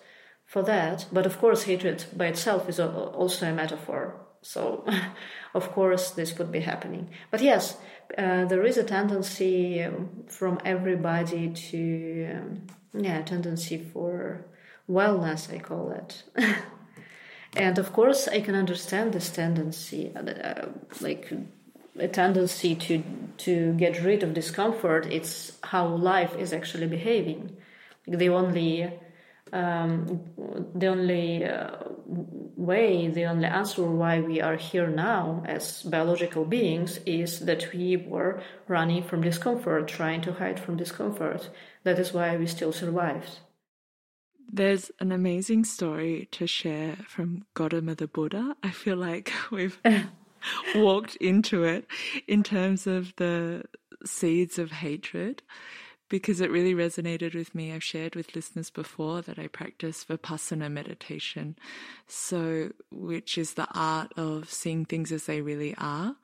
for 0.48 0.64
that. 0.64 1.06
But 1.12 1.28
of 1.28 1.38
course, 1.38 1.64
hatred 1.64 2.06
by 2.16 2.28
itself 2.28 2.68
is 2.68 2.80
also 2.80 3.48
a 3.48 3.54
metaphor. 3.54 4.16
So, 4.42 4.86
of 5.54 5.72
course, 5.74 6.12
this 6.12 6.36
would 6.38 6.52
be 6.52 6.62
happening. 6.62 7.10
But 7.30 7.42
yes, 7.42 7.78
uh, 8.18 8.46
there 8.46 8.64
is 8.64 8.78
a 8.78 8.84
tendency 8.84 9.84
um, 9.84 10.24
from 10.28 10.60
everybody 10.64 11.50
to, 11.50 12.32
um, 12.34 12.68
yeah, 12.94 13.22
tendency 13.22 13.78
for 13.78 14.46
wellness, 14.90 15.54
I 15.54 15.60
call 15.60 15.92
it. 15.92 16.24
and 17.58 17.78
of 17.78 17.92
course, 17.92 18.30
I 18.30 18.40
can 18.40 18.56
understand 18.56 19.14
this 19.14 19.30
tendency, 19.30 20.14
uh, 20.16 20.22
uh, 20.22 20.70
like 21.02 21.32
a 22.00 22.08
tendency 22.08 22.76
to 22.76 23.04
to 23.38 23.74
get 23.74 24.02
rid 24.02 24.24
of 24.24 24.34
discomfort. 24.34 25.06
It's 25.08 25.58
how 25.62 25.88
life 25.88 26.36
is 26.38 26.54
actually 26.54 26.88
behaving. 26.88 27.58
Like 28.08 28.20
The 28.20 28.30
only 28.30 28.92
um, 29.54 30.22
the 30.76 30.88
only 30.88 31.46
uh, 31.46 31.78
way, 32.56 33.08
the 33.08 33.26
only 33.26 33.46
answer 33.46 33.84
why 33.84 34.20
we 34.20 34.42
are 34.42 34.56
here 34.56 34.88
now 34.88 35.44
as 35.46 35.84
biological 35.84 36.46
beings 36.46 37.00
is 37.06 37.42
that 37.42 37.74
we 37.74 37.98
were 37.98 38.42
running 38.68 39.04
from 39.04 39.22
discomfort, 39.22 39.88
trying 39.88 40.22
to 40.22 40.34
hide 40.34 40.60
from 40.60 40.78
discomfort. 40.78 41.50
That 41.84 42.00
is 42.00 42.14
why 42.14 42.38
we 42.38 42.48
still 42.48 42.74
survived. 42.74 43.40
There's 44.52 44.92
an 45.00 45.12
amazing 45.12 45.66
story 45.66 46.30
to 46.32 46.48
share 46.48 46.96
from 47.08 47.46
Gautama 47.54 47.96
the 47.96 48.08
Buddha. 48.08 48.56
I 48.64 48.72
feel 48.72 48.98
like 48.98 49.32
we've 49.52 49.80
walked 50.76 51.16
into 51.18 51.64
it 51.64 51.86
in 52.28 52.44
terms 52.44 52.88
of 52.88 53.14
the 53.18 53.64
seeds 54.06 54.58
of 54.60 54.72
hatred 54.72 55.42
because 56.10 56.42
it 56.42 56.52
really 56.52 56.74
resonated 56.74 57.36
with 57.36 57.54
me. 57.54 57.74
I've 57.74 57.84
shared 57.84 58.16
with 58.16 58.36
listeners 58.36 58.70
before 58.70 59.22
that 59.24 59.38
I 59.38 59.48
practice 59.48 60.06
Vipassana 60.06 60.72
meditation. 60.72 61.58
So, 62.08 62.72
which 62.92 63.38
is 63.38 63.54
the 63.54 63.68
art 63.74 64.14
of 64.18 64.52
seeing 64.52 64.86
things 64.86 65.12
as 65.12 65.26
they 65.26 65.42
really 65.42 65.76
are. 65.78 66.16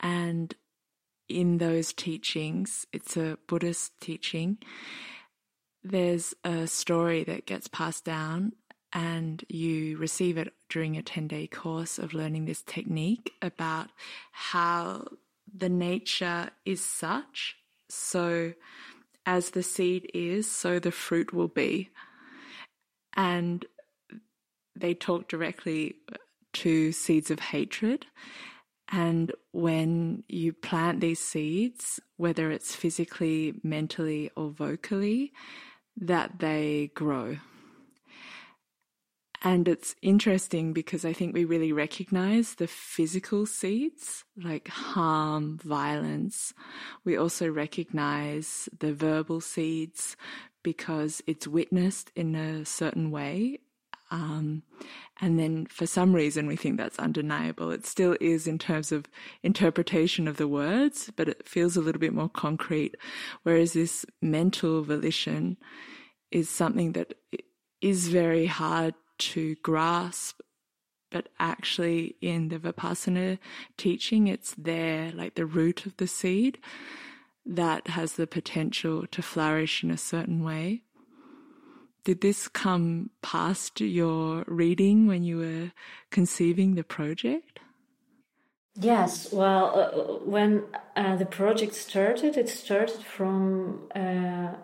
And 0.00 0.54
in 1.28 1.58
those 1.58 1.92
teachings, 1.92 2.86
it's 2.92 3.16
a 3.16 3.38
Buddhist 3.48 4.00
teaching, 4.00 4.58
there's 5.82 6.34
a 6.44 6.66
story 6.66 7.24
that 7.24 7.46
gets 7.46 7.68
passed 7.68 8.04
down 8.04 8.52
and 8.92 9.44
you 9.48 9.96
receive 9.98 10.38
it 10.38 10.52
during 10.68 10.96
a 10.96 11.02
10 11.02 11.28
day 11.28 11.46
course 11.46 11.98
of 11.98 12.14
learning 12.14 12.44
this 12.44 12.62
technique 12.62 13.32
about 13.42 13.90
how 14.32 15.04
the 15.52 15.68
nature 15.68 16.50
is 16.64 16.84
such 16.84 17.56
so 17.88 18.52
as 19.24 19.50
the 19.50 19.62
seed 19.62 20.10
is, 20.14 20.50
so 20.50 20.78
the 20.78 20.92
fruit 20.92 21.32
will 21.32 21.48
be. 21.48 21.90
And 23.14 23.64
they 24.76 24.94
talk 24.94 25.28
directly 25.28 25.96
uh, 26.12 26.16
to 26.54 26.92
seeds 26.92 27.30
of 27.30 27.40
hatred. 27.40 28.06
And 28.88 29.32
when 29.52 30.22
you 30.28 30.52
plant 30.52 31.00
these 31.00 31.18
seeds, 31.20 31.98
whether 32.16 32.50
it's 32.50 32.74
physically, 32.74 33.54
mentally, 33.64 34.30
or 34.36 34.50
vocally, 34.50 35.32
that 35.96 36.38
they 36.38 36.92
grow. 36.94 37.38
And 39.42 39.68
it's 39.68 39.94
interesting 40.02 40.72
because 40.72 41.04
I 41.04 41.12
think 41.12 41.34
we 41.34 41.44
really 41.44 41.72
recognize 41.72 42.54
the 42.54 42.66
physical 42.66 43.46
seeds 43.46 44.24
like 44.42 44.68
harm, 44.68 45.58
violence. 45.58 46.54
We 47.04 47.16
also 47.16 47.48
recognize 47.48 48.68
the 48.78 48.94
verbal 48.94 49.40
seeds 49.40 50.16
because 50.62 51.22
it's 51.26 51.46
witnessed 51.46 52.10
in 52.16 52.34
a 52.34 52.64
certain 52.64 53.10
way. 53.10 53.60
Um, 54.10 54.62
and 55.20 55.38
then 55.38 55.66
for 55.66 55.86
some 55.86 56.14
reason 56.14 56.46
we 56.46 56.56
think 56.56 56.76
that's 56.76 56.98
undeniable. 56.98 57.70
It 57.70 57.84
still 57.86 58.16
is 58.20 58.46
in 58.46 58.58
terms 58.58 58.92
of 58.92 59.06
interpretation 59.42 60.28
of 60.28 60.36
the 60.36 60.48
words, 60.48 61.10
but 61.16 61.28
it 61.28 61.48
feels 61.48 61.76
a 61.76 61.80
little 61.80 62.00
bit 62.00 62.14
more 62.14 62.28
concrete. 62.28 62.96
Whereas 63.42 63.72
this 63.72 64.06
mental 64.22 64.82
volition 64.82 65.56
is 66.30 66.48
something 66.48 66.92
that 66.92 67.14
is 67.80 68.08
very 68.08 68.46
hard 68.46 68.94
to 69.18 69.56
grasp, 69.56 70.40
but 71.10 71.28
actually 71.38 72.16
in 72.20 72.48
the 72.48 72.58
Vipassana 72.58 73.38
teaching, 73.76 74.28
it's 74.28 74.54
there, 74.56 75.12
like 75.12 75.34
the 75.34 75.46
root 75.46 75.86
of 75.86 75.96
the 75.96 76.06
seed 76.06 76.58
that 77.46 77.86
has 77.88 78.14
the 78.14 78.26
potential 78.26 79.06
to 79.06 79.22
flourish 79.22 79.84
in 79.84 79.90
a 79.90 79.96
certain 79.96 80.42
way. 80.42 80.82
Did 82.04 82.20
this 82.20 82.48
come 82.48 83.10
past 83.22 83.80
your 83.80 84.44
reading 84.46 85.06
when 85.06 85.22
you 85.24 85.38
were 85.38 85.72
conceiving 86.10 86.74
the 86.74 86.84
project? 86.84 87.60
Yes, 88.78 89.32
well, 89.32 89.64
uh, 89.74 90.24
when 90.24 90.64
uh, 90.94 91.16
the 91.16 91.24
project 91.24 91.74
started, 91.74 92.36
it 92.36 92.48
started 92.48 93.02
from 93.02 93.88
uh, 93.94 94.54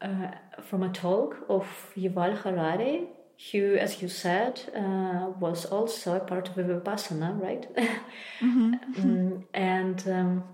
uh 0.00 0.30
from 0.62 0.82
a 0.82 0.88
talk 0.88 1.36
of 1.48 1.66
Yuval 1.94 2.38
Harari, 2.38 3.08
who, 3.52 3.76
as 3.76 4.02
you 4.02 4.08
said, 4.08 4.60
uh, 4.76 5.30
was 5.40 5.64
also 5.64 6.16
a 6.16 6.20
part 6.20 6.48
of 6.48 6.54
the 6.56 6.62
Vipassana, 6.62 7.40
right? 7.40 7.66
Mm-hmm. 8.40 8.74
um, 8.98 9.44
and 9.54 10.08
um, 10.08 10.44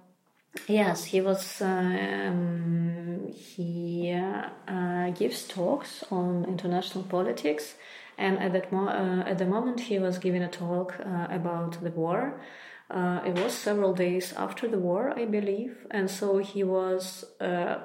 yes, 0.68 1.04
he 1.04 1.20
was. 1.20 1.60
Um, 1.60 3.32
he 3.32 4.12
uh, 4.12 5.10
gives 5.10 5.48
talks 5.48 6.04
on 6.10 6.44
international 6.44 7.04
politics, 7.04 7.74
and 8.18 8.38
at 8.38 8.52
that 8.52 8.72
mo- 8.72 8.88
uh, 8.88 9.28
at 9.28 9.38
the 9.38 9.46
moment 9.46 9.80
he 9.80 9.98
was 9.98 10.18
giving 10.18 10.42
a 10.42 10.48
talk 10.48 10.94
uh, 11.00 11.26
about 11.30 11.82
the 11.82 11.90
war. 11.90 12.40
Uh, 12.88 13.20
it 13.26 13.34
was 13.34 13.52
several 13.52 13.94
days 13.94 14.32
after 14.34 14.68
the 14.68 14.78
war, 14.78 15.12
I 15.16 15.24
believe, 15.24 15.86
and 15.90 16.08
so 16.08 16.38
he 16.38 16.62
was 16.62 17.24
uh, 17.40 17.78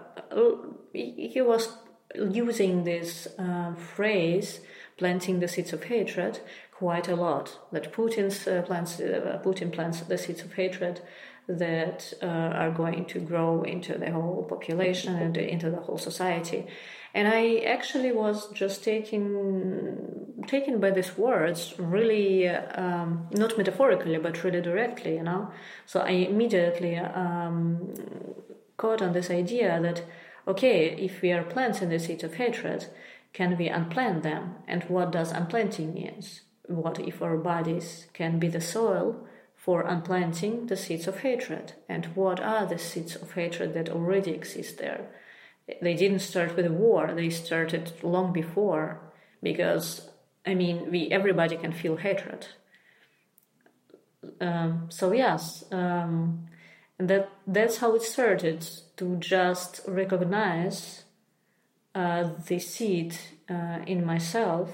he 0.94 1.42
was 1.42 1.76
using 2.14 2.84
this 2.84 3.28
phrase 3.96 4.60
planting 5.02 5.40
the 5.40 5.48
seeds 5.48 5.74
of 5.74 5.84
hatred 5.86 6.34
quite 6.72 7.08
a 7.08 7.16
lot. 7.16 7.46
That 7.72 7.92
Putin's 7.92 8.48
uh, 8.48 8.62
plants, 8.68 9.00
uh, 9.00 9.42
Putin 9.44 9.70
plants 9.76 10.02
the 10.02 10.18
seeds 10.18 10.42
of 10.44 10.54
hatred 10.54 11.02
that 11.48 12.14
uh, 12.22 12.62
are 12.62 12.74
going 12.84 13.06
to 13.14 13.20
grow 13.20 13.64
into 13.64 13.98
the 13.98 14.12
whole 14.12 14.44
population 14.54 15.16
and 15.24 15.36
into 15.38 15.72
the 15.72 15.82
whole 15.86 15.98
society. 15.98 16.62
And 17.16 17.28
I 17.28 17.42
actually 17.76 18.12
was 18.12 18.38
just 18.62 18.84
taken 18.84 19.16
taken 20.48 20.80
by 20.80 20.92
these 20.92 21.18
words, 21.18 21.74
really 21.78 22.48
um, 22.84 23.28
not 23.44 23.58
metaphorically, 23.58 24.18
but 24.26 24.44
really 24.44 24.62
directly, 24.62 25.14
you 25.20 25.24
know. 25.24 25.52
So 25.86 26.00
I 26.00 26.14
immediately 26.32 26.96
um, 26.98 27.94
caught 28.78 29.02
on 29.02 29.14
this 29.14 29.30
idea 29.30 29.80
that 29.82 30.00
okay, 30.48 30.78
if 31.08 31.22
we 31.22 31.32
are 31.32 31.44
planting 31.44 31.90
the 31.90 32.00
seeds 32.00 32.24
of 32.24 32.34
hatred, 32.36 32.82
can 33.34 33.58
we 33.58 33.67
unplant 33.70 34.24
them? 34.24 34.56
And 34.67 34.84
what 34.84 35.12
does 35.12 35.32
unplanting 35.32 35.94
means? 35.94 36.41
What 36.67 37.00
if 37.00 37.22
our 37.22 37.38
bodies 37.38 38.08
can 38.13 38.39
be 38.39 38.48
the 38.48 38.62
soil 38.62 39.28
for 39.56 39.84
unplanting 39.84 40.67
the 40.67 40.78
seeds 40.78 41.08
of 41.08 41.20
hatred? 41.20 41.74
And 41.88 42.08
what 42.15 42.39
are 42.39 42.65
the 42.65 42.78
seeds 42.78 43.15
of 43.15 43.34
hatred 43.34 43.74
that 43.74 43.89
already 43.89 44.32
exist 44.32 44.78
there? 44.78 45.08
They 45.82 45.94
didn't 45.94 46.20
start 46.20 46.56
with 46.56 46.65
a 46.65 46.72
war, 46.72 47.13
they 47.13 47.30
started 47.30 47.94
long 48.04 48.34
before 48.34 49.00
because 49.41 50.10
I 50.46 50.56
mean 50.56 50.91
we 50.91 51.10
everybody 51.12 51.56
can 51.56 51.72
feel 51.72 51.98
hatred. 51.98 52.48
Um, 54.39 54.88
so 54.89 55.12
yes, 55.13 55.63
um, 55.72 56.48
that 56.98 57.30
that's 57.48 57.78
how 57.78 57.96
it 57.96 58.02
started 58.02 58.67
to 58.98 59.15
just 59.17 59.82
recognize 59.88 61.04
uh, 61.96 62.30
the 62.48 62.60
seed 62.60 63.16
uh, 63.50 63.80
in 63.86 64.06
myself 64.06 64.70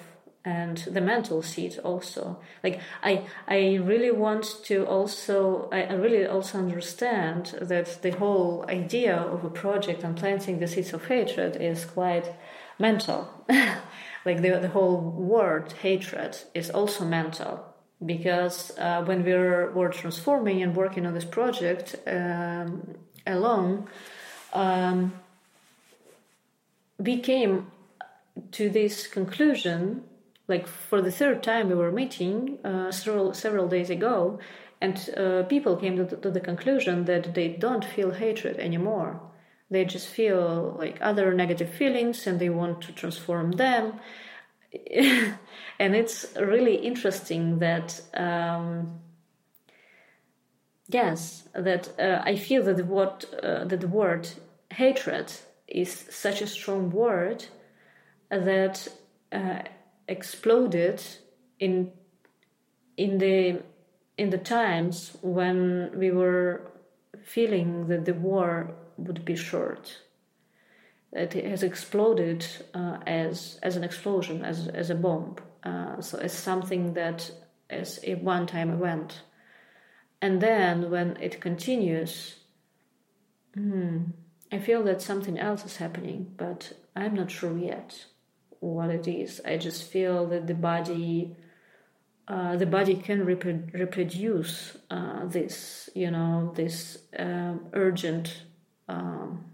and 0.45 0.77
the 0.77 1.01
mental 1.01 1.41
seed 1.41 1.77
also. 1.83 2.39
Like 2.63 2.79
i 3.03 3.23
i 3.47 3.75
really 3.75 4.11
want 4.11 4.45
to 4.65 4.85
also 4.85 5.67
I, 5.71 5.81
I, 5.83 5.93
really 5.93 6.25
also 6.25 6.57
understand 6.57 7.55
that 7.61 8.01
the 8.01 8.11
whole 8.11 8.65
idea 8.69 9.15
of 9.17 9.43
a 9.43 9.49
project 9.49 10.03
and 10.03 10.15
planting 10.15 10.59
the 10.59 10.67
seeds 10.67 10.93
of 10.93 11.05
hatred 11.05 11.57
is 11.57 11.85
quite 11.85 12.33
mental. 12.79 13.27
Like 14.27 14.41
the, 14.41 14.59
the 14.59 14.67
whole 14.67 14.99
word 14.99 15.71
hatred 15.81 16.37
is 16.53 16.69
also 16.69 17.05
mental 17.05 17.63
because 18.05 18.77
uh, 18.77 19.01
when 19.05 19.23
we 19.23 19.31
were, 19.31 19.71
were 19.71 19.87
transforming 19.87 20.61
and 20.61 20.75
working 20.75 21.05
on 21.05 21.13
this 21.13 21.23
project 21.23 21.95
um, 22.05 22.95
alone 23.25 23.87
um, 24.51 25.13
we 26.97 27.19
came 27.19 27.67
to 28.51 28.69
this 28.69 29.07
conclusion 29.07 30.03
like 30.47 30.67
for 30.67 31.01
the 31.01 31.11
third 31.11 31.43
time 31.43 31.69
we 31.69 31.75
were 31.75 31.91
meeting 31.91 32.57
uh, 32.63 32.91
several 32.91 33.33
several 33.33 33.67
days 33.67 33.89
ago 33.89 34.39
and 34.79 35.09
uh, 35.17 35.43
people 35.43 35.75
came 35.75 35.97
to 35.97 36.05
the, 36.05 36.17
to 36.17 36.29
the, 36.29 36.39
conclusion 36.39 37.05
that 37.05 37.33
they 37.33 37.47
don't 37.47 37.83
feel 37.83 38.11
hatred 38.11 38.59
anymore. 38.59 39.19
They 39.71 39.85
just 39.85 40.07
feel 40.07 40.75
like 40.77 40.99
other 41.01 41.33
negative 41.33 41.71
feelings 41.71 42.27
and 42.27 42.39
they 42.39 42.49
want 42.51 42.81
to 42.83 42.91
transform 42.91 43.53
them. 43.53 43.93
And 45.79 45.95
it's 45.95 46.25
really 46.35 46.75
interesting 46.75 47.59
that 47.59 48.01
um, 48.13 48.99
yes 50.87 51.47
that 51.53 51.89
uh, 51.99 52.21
i 52.23 52.35
feel 52.35 52.63
that 52.63 52.85
word 52.85 53.25
uh, 53.43 53.65
that 53.65 53.81
the 53.81 53.87
word 53.87 54.29
hatred 54.71 55.31
is 55.67 55.91
such 56.09 56.41
a 56.41 56.47
strong 56.47 56.91
word 56.91 57.45
that 58.29 58.87
uh, 59.31 59.59
exploded 60.07 61.01
in 61.59 61.91
in 62.95 63.17
the 63.17 63.61
in 64.17 64.29
the 64.29 64.37
times 64.37 65.17
when 65.21 65.91
we 65.95 66.11
were 66.11 66.71
feeling 67.23 67.87
that 67.87 68.05
the 68.05 68.13
war 68.13 68.73
would 68.97 69.23
be 69.23 69.35
short. 69.35 70.01
It 71.11 71.33
has 71.33 71.63
exploded 71.63 72.45
uh, 72.73 72.97
as 73.05 73.59
as 73.63 73.75
an 73.75 73.83
explosion, 73.83 74.43
as 74.43 74.67
as 74.67 74.89
a 74.89 74.95
bomb, 74.95 75.35
uh, 75.63 76.01
so 76.01 76.17
as 76.17 76.33
something 76.33 76.93
that 76.93 77.31
is 77.69 77.99
a 78.03 78.15
one-time 78.15 78.71
event, 78.71 79.21
and 80.21 80.41
then 80.41 80.89
when 80.89 81.17
it 81.21 81.41
continues. 81.41 82.35
Hmm, 83.53 84.11
I 84.51 84.59
feel 84.59 84.83
that 84.83 85.01
something 85.01 85.37
else 85.37 85.65
is 85.65 85.77
happening, 85.77 86.33
but 86.37 86.73
I'm 86.95 87.15
not 87.15 87.31
sure 87.31 87.57
yet 87.57 88.05
what 88.59 88.89
it 88.89 89.07
is. 89.07 89.41
I 89.45 89.57
just 89.57 89.83
feel 89.83 90.25
that 90.27 90.47
the 90.47 90.53
body, 90.53 91.35
uh, 92.27 92.55
the 92.55 92.65
body 92.65 92.95
can 92.95 93.25
repro- 93.25 93.73
reproduce 93.73 94.77
uh, 94.89 95.25
this, 95.25 95.89
you 95.93 96.11
know, 96.11 96.53
this 96.55 96.99
um, 97.19 97.67
urgent, 97.73 98.43
um, 98.87 99.45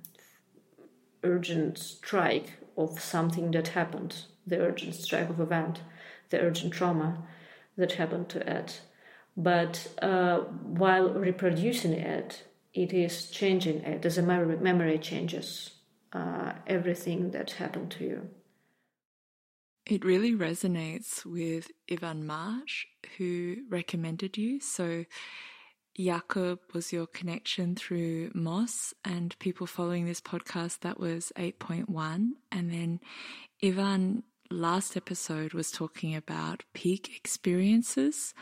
urgent 1.23 1.79
strike 1.79 2.53
of 2.77 2.99
something 2.99 3.51
that 3.51 3.69
happened, 3.69 4.15
the 4.45 4.60
urgent 4.60 4.93
strike 4.93 5.29
of 5.29 5.39
event, 5.39 5.82
the 6.29 6.39
urgent 6.39 6.73
trauma 6.73 7.23
that 7.77 7.93
happened 7.93 8.29
to 8.29 8.58
it. 8.58 8.82
But 9.36 9.88
uh, 10.01 10.39
while 10.39 11.10
reproducing 11.10 11.93
it, 11.93 12.43
it 12.73 12.93
is 12.93 13.29
changing 13.29 13.81
it 13.83 14.05
as 14.05 14.17
a 14.17 14.21
memory, 14.21 14.57
memory 14.57 14.97
changes 14.97 15.71
uh, 16.13 16.53
everything 16.67 17.31
that 17.31 17.51
happened 17.51 17.91
to 17.91 18.03
you. 18.03 18.29
It 19.86 20.05
really 20.05 20.33
resonates 20.33 21.25
with 21.25 21.69
Ivan 21.91 22.25
Marsh, 22.25 22.86
who 23.17 23.57
recommended 23.69 24.38
you. 24.38 24.62
So 24.62 25.03
Jakob 25.97 26.59
was 26.73 26.93
your 26.93 27.05
connection 27.05 27.75
through 27.75 28.31
Moss 28.33 28.93
and 29.03 29.38
people 29.39 29.67
following 29.67 30.05
this 30.05 30.21
podcast, 30.21 30.79
that 30.79 30.99
was 30.99 31.31
8.1. 31.36 32.29
And 32.51 32.71
then 32.71 32.99
Ivan 33.62 34.23
last 34.49 34.95
episode 34.95 35.53
was 35.53 35.71
talking 35.71 36.15
about 36.15 36.63
peak 36.73 37.15
experiences. 37.15 38.33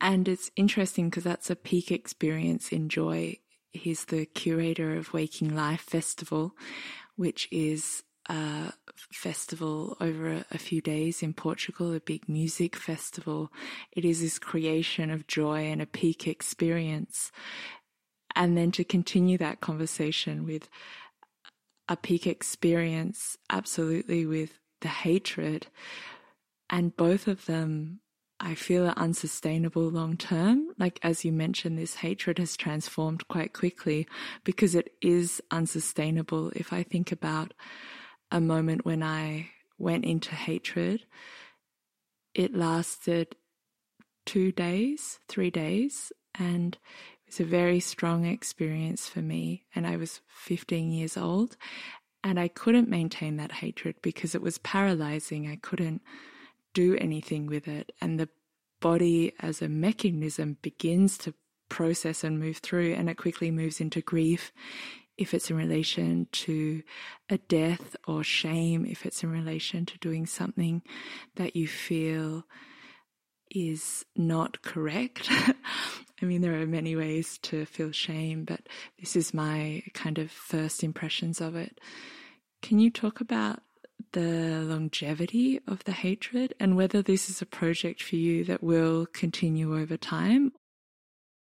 And 0.00 0.28
it's 0.28 0.50
interesting 0.56 1.08
because 1.08 1.24
that's 1.24 1.50
a 1.50 1.56
peak 1.56 1.90
experience 1.90 2.70
in 2.70 2.88
joy. 2.88 3.38
He's 3.72 4.06
the 4.06 4.26
curator 4.26 4.96
of 4.96 5.12
Waking 5.12 5.54
Life 5.54 5.82
Festival, 5.82 6.52
which 7.16 7.48
is 7.50 8.02
a 8.28 8.72
festival 9.12 9.96
over 10.00 10.44
a, 10.50 10.58
few 10.58 10.80
days 10.80 11.22
in 11.22 11.32
Portugal, 11.32 11.94
a 11.94 12.00
big 12.00 12.28
music 12.28 12.74
festival. 12.74 13.52
It 13.92 14.04
is 14.04 14.20
this 14.20 14.38
creation 14.38 15.10
of 15.10 15.26
joy 15.26 15.66
and 15.66 15.80
a 15.80 15.86
peak 15.86 16.26
experience. 16.26 17.30
And 18.34 18.56
then 18.56 18.72
to 18.72 18.84
continue 18.84 19.38
that 19.38 19.60
conversation 19.60 20.44
with 20.44 20.68
a 21.88 21.96
peak 21.96 22.26
experience, 22.26 23.38
absolutely 23.48 24.26
with 24.26 24.58
the 24.80 24.88
hatred. 24.88 25.68
And 26.68 26.96
both 26.96 27.28
of 27.28 27.46
them, 27.46 28.00
I 28.38 28.54
feel, 28.54 28.86
are 28.86 28.94
unsustainable 28.98 29.88
long 29.88 30.16
term. 30.16 30.68
Like, 30.78 30.98
as 31.02 31.24
you 31.24 31.32
mentioned, 31.32 31.78
this 31.78 31.96
hatred 31.96 32.38
has 32.38 32.56
transformed 32.56 33.26
quite 33.28 33.52
quickly 33.52 34.06
because 34.44 34.74
it 34.74 34.92
is 35.00 35.40
unsustainable. 35.50 36.52
If 36.54 36.72
I 36.72 36.82
think 36.82 37.12
about 37.12 37.54
a 38.30 38.40
moment 38.40 38.84
when 38.84 39.02
I 39.02 39.50
went 39.78 40.04
into 40.04 40.34
hatred. 40.34 41.04
It 42.34 42.54
lasted 42.54 43.36
two 44.24 44.52
days, 44.52 45.20
three 45.28 45.50
days, 45.50 46.12
and 46.38 46.76
it 47.26 47.26
was 47.26 47.40
a 47.40 47.44
very 47.44 47.80
strong 47.80 48.24
experience 48.24 49.08
for 49.08 49.20
me. 49.20 49.64
And 49.74 49.86
I 49.86 49.96
was 49.96 50.20
15 50.28 50.90
years 50.90 51.16
old, 51.16 51.56
and 52.22 52.38
I 52.38 52.48
couldn't 52.48 52.88
maintain 52.88 53.36
that 53.36 53.52
hatred 53.52 53.96
because 54.02 54.34
it 54.34 54.42
was 54.42 54.58
paralyzing. 54.58 55.48
I 55.48 55.56
couldn't 55.56 56.02
do 56.76 56.94
anything 57.00 57.46
with 57.46 57.66
it. 57.66 57.90
And 58.02 58.20
the 58.20 58.28
body, 58.82 59.32
as 59.40 59.62
a 59.62 59.68
mechanism, 59.68 60.58
begins 60.60 61.16
to 61.18 61.32
process 61.70 62.22
and 62.22 62.38
move 62.38 62.58
through, 62.58 62.92
and 62.92 63.08
it 63.08 63.16
quickly 63.16 63.50
moves 63.50 63.80
into 63.80 64.02
grief 64.02 64.52
if 65.16 65.32
it's 65.32 65.50
in 65.50 65.56
relation 65.56 66.28
to 66.30 66.82
a 67.30 67.38
death 67.38 67.96
or 68.06 68.22
shame, 68.22 68.84
if 68.84 69.06
it's 69.06 69.22
in 69.22 69.30
relation 69.30 69.86
to 69.86 69.98
doing 69.98 70.26
something 70.26 70.82
that 71.36 71.56
you 71.56 71.66
feel 71.66 72.44
is 73.50 74.04
not 74.14 74.60
correct. 74.60 75.30
I 76.22 76.26
mean, 76.26 76.42
there 76.42 76.60
are 76.60 76.66
many 76.66 76.94
ways 76.94 77.38
to 77.44 77.64
feel 77.64 77.92
shame, 77.92 78.44
but 78.44 78.60
this 78.98 79.16
is 79.16 79.32
my 79.32 79.82
kind 79.94 80.18
of 80.18 80.30
first 80.30 80.84
impressions 80.84 81.40
of 81.40 81.56
it. 81.56 81.80
Can 82.60 82.78
you 82.78 82.90
talk 82.90 83.22
about 83.22 83.62
the 84.12 84.62
longevity 84.62 85.60
of 85.66 85.84
the 85.84 85.92
hatred 85.92 86.54
and 86.58 86.76
whether 86.76 87.02
this 87.02 87.28
is 87.28 87.42
a 87.42 87.46
project 87.46 88.02
for 88.02 88.16
you 88.16 88.44
that 88.44 88.62
will 88.62 89.06
continue 89.06 89.78
over 89.78 89.96
time? 89.96 90.52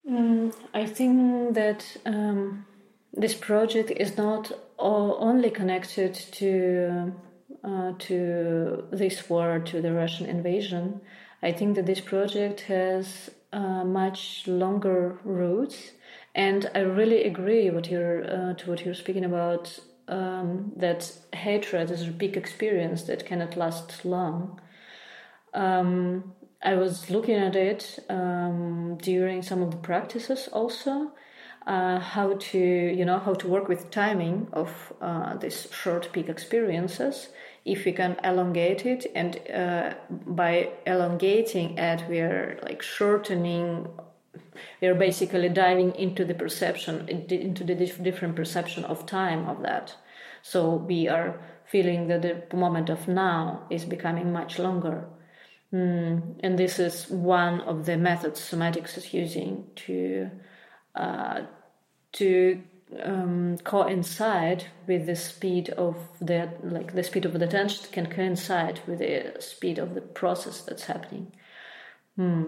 Mm, 0.09 0.53
I 0.73 0.85
think 0.85 1.53
that 1.55 1.97
um, 2.05 2.65
this 3.13 3.35
project 3.35 3.91
is 3.91 4.17
not 4.17 4.51
only 4.77 5.49
connected 5.49 6.13
to 6.13 7.13
uh, 7.63 7.91
to 7.99 8.85
this 8.91 9.29
war, 9.29 9.59
to 9.59 9.81
the 9.81 9.93
Russian 9.93 10.25
invasion. 10.25 11.01
I 11.43 11.51
think 11.51 11.75
that 11.75 11.85
this 11.85 11.99
project 11.99 12.61
has 12.61 13.29
uh, 13.51 13.83
much 13.83 14.47
longer 14.47 15.19
roots, 15.23 15.91
and 16.35 16.69
I 16.73 16.79
really 16.79 17.23
agree 17.23 17.69
what 17.69 17.89
you're 17.89 18.23
uh, 18.23 18.53
to 18.53 18.69
what 18.69 18.85
you're 18.85 18.93
speaking 18.93 19.25
about. 19.25 19.79
Um, 20.09 20.71
that 20.75 21.11
hatred 21.33 21.91
is 21.91 22.07
a 22.07 22.11
big 22.11 22.35
experience 22.35 23.03
that 23.03 23.25
cannot 23.25 23.55
last 23.55 24.03
long. 24.03 24.59
Um, 25.53 26.33
I 26.63 26.75
was 26.75 27.09
looking 27.09 27.35
at 27.35 27.55
it 27.55 27.99
um, 28.09 28.97
during 29.01 29.43
some 29.43 29.61
of 29.61 29.71
the 29.71 29.77
practices 29.77 30.49
also, 30.51 31.11
uh, 31.67 31.99
how 31.99 32.33
to 32.33 32.57
you 32.57 33.05
know 33.05 33.19
how 33.19 33.33
to 33.33 33.47
work 33.47 33.67
with 33.67 33.91
timing 33.91 34.47
of 34.53 34.93
uh, 35.01 35.37
these 35.37 35.67
short 35.71 36.09
peak 36.11 36.27
experiences 36.27 37.29
if 37.65 37.85
we 37.85 37.91
can 37.91 38.17
elongate 38.23 38.85
it 38.85 39.05
and 39.13 39.39
uh, 39.53 39.93
by 40.09 40.69
elongating 40.87 41.77
it 41.77 42.03
we 42.09 42.19
are 42.19 42.57
like 42.63 42.81
shortening 42.81 43.87
we 44.81 44.87
are 44.87 44.95
basically 44.95 45.49
diving 45.49 45.93
into 45.95 46.25
the 46.25 46.33
perception 46.33 47.07
into 47.09 47.63
the 47.63 47.75
different 47.75 48.35
perception 48.35 48.83
of 48.85 49.05
time 49.05 49.47
of 49.47 49.61
that 49.61 49.95
so 50.41 50.75
we 50.75 51.07
are 51.07 51.39
feeling 51.65 52.07
that 52.07 52.21
the 52.21 52.57
moment 52.57 52.89
of 52.89 53.07
now 53.07 53.65
is 53.69 53.85
becoming 53.85 54.31
much 54.31 54.57
longer 54.59 55.07
mm. 55.73 56.21
and 56.41 56.57
this 56.57 56.79
is 56.79 57.09
one 57.09 57.61
of 57.61 57.85
the 57.85 57.97
methods 57.97 58.39
somatics 58.39 58.97
is 58.97 59.13
using 59.13 59.65
to 59.75 60.29
uh, 60.95 61.41
to 62.11 62.61
um, 63.03 63.57
coincide 63.63 64.65
with 64.87 65.05
the 65.05 65.15
speed 65.15 65.69
of 65.69 65.95
the 66.19 66.49
like 66.63 66.93
the 66.93 67.03
speed 67.03 67.25
of 67.25 67.33
the 67.33 67.47
tension 67.47 67.85
can 67.91 68.07
coincide 68.07 68.81
with 68.87 68.99
the 68.99 69.35
speed 69.39 69.77
of 69.77 69.93
the 69.93 70.01
process 70.01 70.61
that's 70.61 70.85
happening. 70.85 71.31
Hmm. 72.15 72.45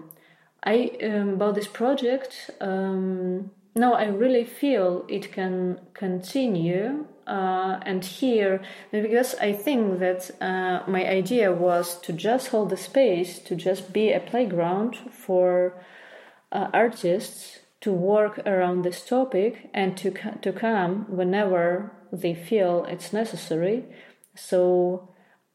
I 0.62 0.92
um, 1.02 1.30
about 1.34 1.54
this 1.54 1.66
project. 1.66 2.50
Um, 2.60 3.50
no, 3.74 3.94
I 3.94 4.06
really 4.06 4.44
feel 4.44 5.04
it 5.08 5.32
can 5.32 5.80
continue. 5.94 7.06
Uh, 7.26 7.78
and 7.86 8.04
here, 8.04 8.60
because 8.90 9.36
I 9.36 9.52
think 9.52 10.00
that 10.00 10.30
uh, 10.40 10.82
my 10.90 11.06
idea 11.08 11.52
was 11.52 12.00
to 12.00 12.12
just 12.12 12.48
hold 12.48 12.70
the 12.70 12.76
space, 12.76 13.38
to 13.38 13.54
just 13.54 13.92
be 13.92 14.12
a 14.12 14.18
playground 14.18 14.96
for 15.10 15.80
uh, 16.50 16.68
artists 16.74 17.60
to 17.80 17.92
work 17.92 18.40
around 18.46 18.82
this 18.82 19.04
topic 19.04 19.70
and 19.72 19.96
to 19.96 20.10
to 20.40 20.52
come 20.52 21.06
whenever 21.08 21.92
they 22.12 22.34
feel 22.34 22.84
it's 22.88 23.12
necessary. 23.12 23.84
So 24.34 25.08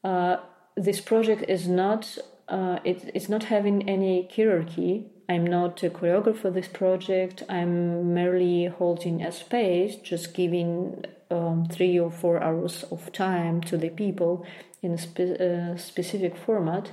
uh, 0.04 0.36
this 0.76 1.00
project 1.00 1.44
is 1.48 1.68
not 1.68 2.18
uh, 2.48 2.78
it, 2.84 3.10
it's 3.14 3.28
not 3.28 3.44
having 3.44 3.88
any 3.88 4.28
hierarchy. 4.34 5.06
I'm 5.28 5.46
not 5.46 5.82
a 5.82 5.90
choreographer 5.90 6.36
for 6.36 6.50
this 6.50 6.68
project. 6.68 7.42
I'm 7.48 8.14
merely 8.14 8.66
holding 8.66 9.22
a 9.22 9.30
space, 9.30 9.96
just 9.96 10.32
giving 10.32 11.04
um, 11.30 11.66
three 11.70 11.98
or 11.98 12.10
four 12.10 12.42
hours 12.42 12.84
of 12.90 13.12
time 13.12 13.60
to 13.62 13.76
the 13.76 13.90
people 13.90 14.46
in 14.82 14.92
a 14.92 14.98
spe- 14.98 15.40
uh, 15.40 15.76
specific 15.76 16.36
format 16.36 16.92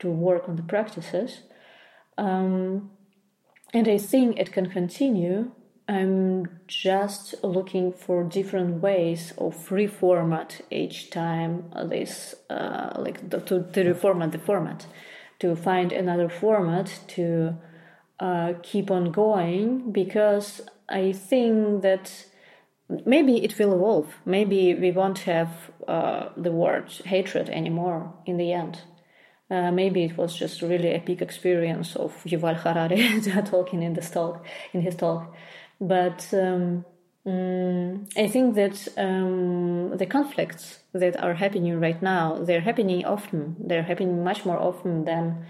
to 0.00 0.10
work 0.10 0.48
on 0.48 0.56
the 0.56 0.62
practices. 0.62 1.42
Um, 2.18 2.90
and 3.72 3.86
I 3.86 3.98
think 3.98 4.38
it 4.38 4.50
can 4.52 4.68
continue. 4.68 5.52
I'm 5.90 6.60
just 6.68 7.34
looking 7.42 7.92
for 7.92 8.22
different 8.22 8.80
ways 8.80 9.32
of 9.36 9.56
reformat 9.70 10.60
each 10.70 11.10
time 11.10 11.64
this, 11.86 12.36
uh, 12.48 12.92
like 12.96 13.28
the, 13.28 13.40
to, 13.40 13.64
to 13.72 13.94
reformat 13.94 14.30
the 14.30 14.38
format, 14.38 14.86
to 15.40 15.56
find 15.56 15.90
another 15.90 16.28
format 16.28 16.96
to 17.08 17.56
uh, 18.20 18.52
keep 18.62 18.88
on 18.88 19.10
going 19.10 19.90
because 19.90 20.60
I 20.88 21.10
think 21.10 21.82
that 21.82 22.26
maybe 23.04 23.42
it 23.42 23.58
will 23.58 23.74
evolve. 23.74 24.14
Maybe 24.24 24.74
we 24.74 24.92
won't 24.92 25.18
have 25.20 25.72
uh, 25.88 26.28
the 26.36 26.52
word 26.52 26.92
hatred 27.04 27.48
anymore 27.48 28.14
in 28.26 28.36
the 28.36 28.52
end. 28.52 28.78
Uh, 29.50 29.72
maybe 29.72 30.04
it 30.04 30.16
was 30.16 30.36
just 30.36 30.62
really 30.62 30.94
a 30.94 31.00
peak 31.00 31.20
experience 31.20 31.96
of 31.96 32.12
Yuval 32.22 32.54
Harari 32.54 33.20
talking 33.50 33.82
in 33.82 33.94
this 33.94 34.08
talk, 34.08 34.46
in 34.72 34.82
his 34.82 34.94
talk. 34.94 35.34
But 35.80 36.28
um, 36.34 36.84
um, 37.26 38.06
I 38.16 38.28
think 38.28 38.54
that 38.54 38.88
um, 38.96 39.96
the 39.96 40.06
conflicts 40.06 40.80
that 40.92 41.22
are 41.22 41.34
happening 41.34 41.78
right 41.80 42.00
now, 42.02 42.38
they're 42.42 42.60
happening 42.60 43.04
often. 43.04 43.56
They're 43.58 43.82
happening 43.82 44.24
much 44.24 44.44
more 44.44 44.58
often 44.58 45.04
than, 45.04 45.46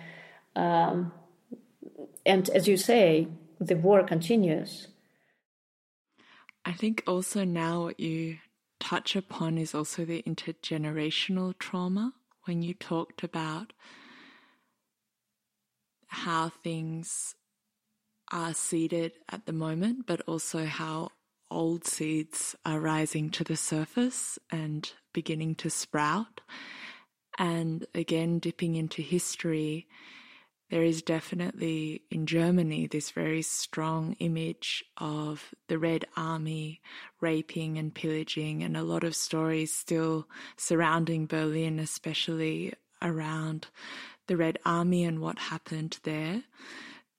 um, 0.56 1.12
and 2.26 2.48
as 2.50 2.68
you 2.68 2.76
say, 2.76 3.28
the 3.60 3.76
war 3.76 4.04
continues. 4.04 4.88
I 6.64 6.72
think 6.72 7.02
also 7.06 7.44
now 7.44 7.84
what 7.84 8.00
you 8.00 8.38
touch 8.78 9.16
upon 9.16 9.58
is 9.58 9.74
also 9.74 10.04
the 10.04 10.22
intergenerational 10.22 11.58
trauma 11.58 12.14
when 12.44 12.62
you 12.62 12.74
talked 12.74 13.22
about 13.22 13.72
how 16.08 16.48
things 16.48 17.34
are 18.30 18.54
seeded 18.54 19.12
at 19.28 19.46
the 19.46 19.52
moment, 19.52 20.06
but 20.06 20.20
also 20.26 20.64
how 20.64 21.10
old 21.50 21.84
seeds 21.84 22.54
are 22.64 22.80
rising 22.80 23.30
to 23.30 23.44
the 23.44 23.56
surface 23.56 24.38
and 24.50 24.92
beginning 25.12 25.54
to 25.56 25.70
sprout. 25.70 26.40
And 27.38 27.86
again, 27.94 28.38
dipping 28.38 28.76
into 28.76 29.02
history, 29.02 29.88
there 30.70 30.82
is 30.84 31.02
definitely 31.02 32.02
in 32.10 32.26
Germany 32.26 32.86
this 32.86 33.10
very 33.10 33.42
strong 33.42 34.14
image 34.20 34.84
of 34.98 35.52
the 35.66 35.78
Red 35.78 36.04
Army 36.16 36.80
raping 37.20 37.76
and 37.76 37.92
pillaging, 37.92 38.62
and 38.62 38.76
a 38.76 38.84
lot 38.84 39.02
of 39.02 39.16
stories 39.16 39.72
still 39.72 40.28
surrounding 40.56 41.26
Berlin, 41.26 41.80
especially 41.80 42.72
around 43.02 43.66
the 44.28 44.36
Red 44.36 44.58
Army 44.64 45.04
and 45.04 45.20
what 45.20 45.38
happened 45.38 45.98
there. 46.04 46.44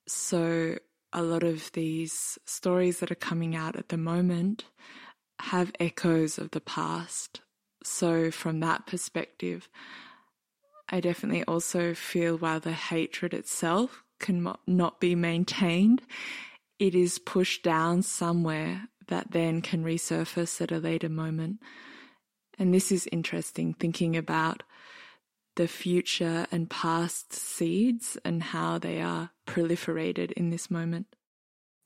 So, 0.06 0.78
a 1.12 1.22
lot 1.22 1.42
of 1.42 1.70
these 1.72 2.38
stories 2.44 3.00
that 3.00 3.10
are 3.10 3.16
coming 3.16 3.54
out 3.54 3.76
at 3.76 3.88
the 3.88 3.96
moment 3.96 4.64
have 5.40 5.72
echoes 5.80 6.38
of 6.38 6.50
the 6.52 6.60
past. 6.60 7.40
So, 7.84 8.30
from 8.30 8.60
that 8.60 8.86
perspective, 8.86 9.68
I 10.88 11.00
definitely 11.00 11.44
also 11.44 11.94
feel 11.94 12.36
while 12.36 12.60
the 12.60 12.72
hatred 12.72 13.34
itself 13.34 14.02
can 14.20 14.54
not 14.66 15.00
be 15.00 15.14
maintained, 15.14 16.02
it 16.78 16.94
is 16.94 17.18
pushed 17.18 17.62
down 17.62 18.02
somewhere 18.02 18.88
that 19.08 19.32
then 19.32 19.60
can 19.60 19.84
resurface 19.84 20.60
at 20.60 20.72
a 20.72 20.78
later 20.78 21.08
moment. 21.08 21.60
And 22.58 22.72
this 22.72 22.92
is 22.92 23.08
interesting, 23.10 23.74
thinking 23.74 24.16
about 24.16 24.62
the 25.56 25.68
future 25.68 26.46
and 26.50 26.70
past 26.70 27.32
seeds 27.32 28.18
and 28.24 28.42
how 28.42 28.78
they 28.78 29.00
are 29.00 29.30
proliferated 29.46 30.32
in 30.32 30.50
this 30.50 30.70
moment. 30.70 31.06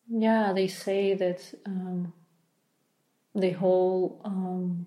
Yeah, 0.09 0.53
they 0.53 0.69
say 0.69 1.15
that 1.15 1.53
um, 1.67 2.13
the 3.35 3.51
whole 3.51 4.21
um, 4.25 4.87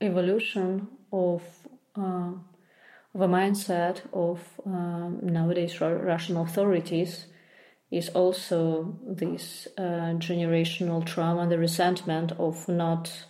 evolution 0.00 0.88
of 1.12 1.42
uh, 1.96 2.32
of 3.14 3.20
a 3.20 3.28
mindset 3.28 4.02
of 4.12 4.40
um, 4.66 5.20
nowadays 5.22 5.80
Russian 5.80 6.36
authorities 6.36 7.26
is 7.90 8.10
also 8.10 8.98
this 9.06 9.66
uh, 9.78 10.14
generational 10.18 11.04
trauma, 11.06 11.42
and 11.42 11.52
the 11.52 11.58
resentment 11.58 12.32
of 12.32 12.68
not 12.68 13.26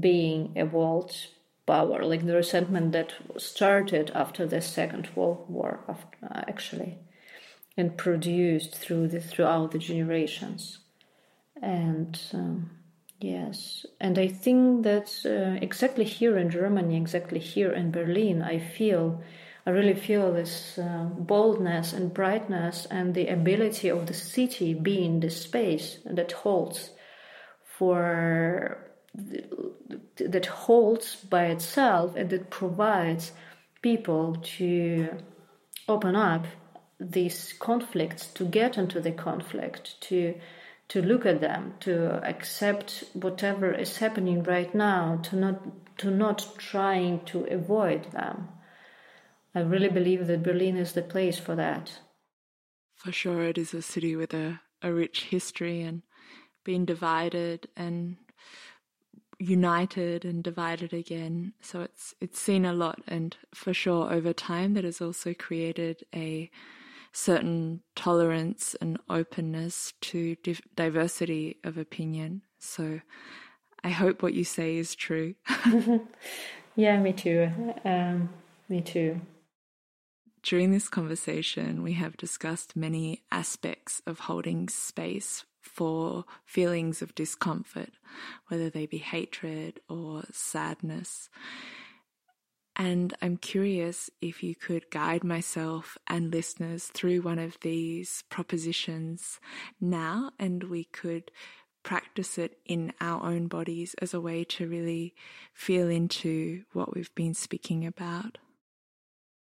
being 0.00 0.52
world 0.66 1.12
power, 1.74 1.98
like 2.04 2.24
the 2.26 2.36
resentment 2.42 2.92
that 2.92 3.10
started 3.38 4.06
after 4.14 4.46
the 4.46 4.60
Second 4.60 5.08
World 5.14 5.44
War, 5.48 5.72
uh, 5.88 6.42
actually, 6.52 6.98
and 7.78 7.96
produced 7.96 8.72
through 8.82 9.08
the 9.08 9.20
throughout 9.20 9.70
the 9.72 9.78
generations, 9.90 10.60
and. 11.62 12.12
Um, 12.34 12.70
Yes, 13.22 13.86
and 14.00 14.18
I 14.18 14.26
think 14.26 14.82
that 14.82 15.08
uh, 15.24 15.64
exactly 15.64 16.04
here 16.04 16.36
in 16.36 16.50
Germany, 16.50 16.96
exactly 16.96 17.38
here 17.38 17.72
in 17.72 17.92
Berlin, 17.92 18.42
I 18.42 18.58
feel, 18.58 19.22
I 19.64 19.70
really 19.70 19.94
feel 19.94 20.32
this 20.32 20.76
uh, 20.76 21.04
boldness 21.16 21.92
and 21.92 22.12
brightness 22.12 22.86
and 22.90 23.14
the 23.14 23.28
ability 23.28 23.88
of 23.90 24.06
the 24.06 24.14
city 24.14 24.74
being 24.74 25.20
the 25.20 25.30
space 25.30 25.98
that 26.04 26.32
holds 26.32 26.90
for 27.78 28.81
that 29.14 30.46
holds 30.46 31.16
by 31.16 31.46
itself 31.46 32.16
and 32.16 32.30
that 32.30 32.50
provides 32.50 33.32
people 33.82 34.36
to 34.42 35.16
open 35.88 36.16
up 36.16 36.46
these 36.98 37.52
conflicts, 37.58 38.26
to 38.28 38.44
get 38.44 38.78
into 38.78 39.00
the 39.00 39.12
conflict, 39.12 40.00
to 40.02 40.34
to 40.88 41.00
look 41.00 41.24
at 41.24 41.40
them, 41.40 41.74
to 41.80 42.22
accept 42.22 43.02
whatever 43.14 43.72
is 43.72 43.96
happening 43.96 44.42
right 44.42 44.74
now, 44.74 45.18
to 45.22 45.36
not 45.36 45.98
to 45.98 46.10
not 46.10 46.46
trying 46.58 47.24
to 47.24 47.44
avoid 47.44 48.10
them. 48.12 48.48
I 49.54 49.60
really 49.60 49.88
believe 49.88 50.26
that 50.26 50.42
Berlin 50.42 50.76
is 50.76 50.92
the 50.92 51.02
place 51.02 51.38
for 51.38 51.54
that. 51.56 51.98
For 52.96 53.12
sure, 53.12 53.42
it 53.42 53.58
is 53.58 53.74
a 53.74 53.82
city 53.82 54.16
with 54.16 54.32
a, 54.32 54.60
a 54.80 54.92
rich 54.92 55.24
history 55.24 55.82
and 55.82 56.02
being 56.64 56.84
divided 56.84 57.68
and 57.76 58.16
united 59.42 60.24
and 60.24 60.42
divided 60.42 60.92
again. 60.92 61.52
So 61.60 61.82
it's 61.82 62.14
it's 62.20 62.40
seen 62.40 62.64
a 62.64 62.72
lot, 62.72 63.00
and 63.06 63.36
for 63.54 63.74
sure, 63.74 64.12
over 64.12 64.32
time, 64.32 64.74
that 64.74 64.84
has 64.84 65.00
also 65.00 65.34
created 65.34 66.04
a 66.14 66.50
certain 67.12 67.82
tolerance 67.94 68.74
and 68.80 68.98
openness 69.10 69.92
to 70.00 70.36
div- 70.36 70.62
diversity 70.74 71.58
of 71.64 71.76
opinion. 71.76 72.42
So 72.58 73.00
I 73.84 73.90
hope 73.90 74.22
what 74.22 74.34
you 74.34 74.44
say 74.44 74.76
is 74.76 74.94
true. 74.94 75.34
yeah, 76.76 76.98
me 76.98 77.12
too. 77.12 77.50
Um, 77.84 78.30
me 78.68 78.80
too. 78.80 79.20
During 80.42 80.72
this 80.72 80.88
conversation, 80.88 81.82
we 81.82 81.92
have 81.92 82.16
discussed 82.16 82.74
many 82.74 83.22
aspects 83.30 84.02
of 84.06 84.20
holding 84.20 84.68
space 84.68 85.44
for 85.62 86.24
feelings 86.44 87.00
of 87.00 87.14
discomfort, 87.14 87.90
whether 88.48 88.68
they 88.68 88.84
be 88.84 88.98
hatred 88.98 89.80
or 89.88 90.24
sadness. 90.30 91.30
And 92.76 93.14
I'm 93.20 93.36
curious 93.36 94.10
if 94.20 94.42
you 94.42 94.54
could 94.54 94.90
guide 94.90 95.24
myself 95.24 95.98
and 96.06 96.32
listeners 96.32 96.86
through 96.86 97.20
one 97.20 97.38
of 97.38 97.58
these 97.60 98.24
propositions 98.30 99.40
now, 99.80 100.32
and 100.38 100.64
we 100.64 100.84
could 100.84 101.30
practice 101.82 102.38
it 102.38 102.58
in 102.64 102.92
our 103.00 103.24
own 103.24 103.46
bodies 103.46 103.94
as 104.00 104.14
a 104.14 104.20
way 104.20 104.44
to 104.44 104.68
really 104.68 105.14
feel 105.52 105.88
into 105.88 106.62
what 106.72 106.94
we've 106.94 107.14
been 107.14 107.34
speaking 107.34 107.84
about. 107.84 108.38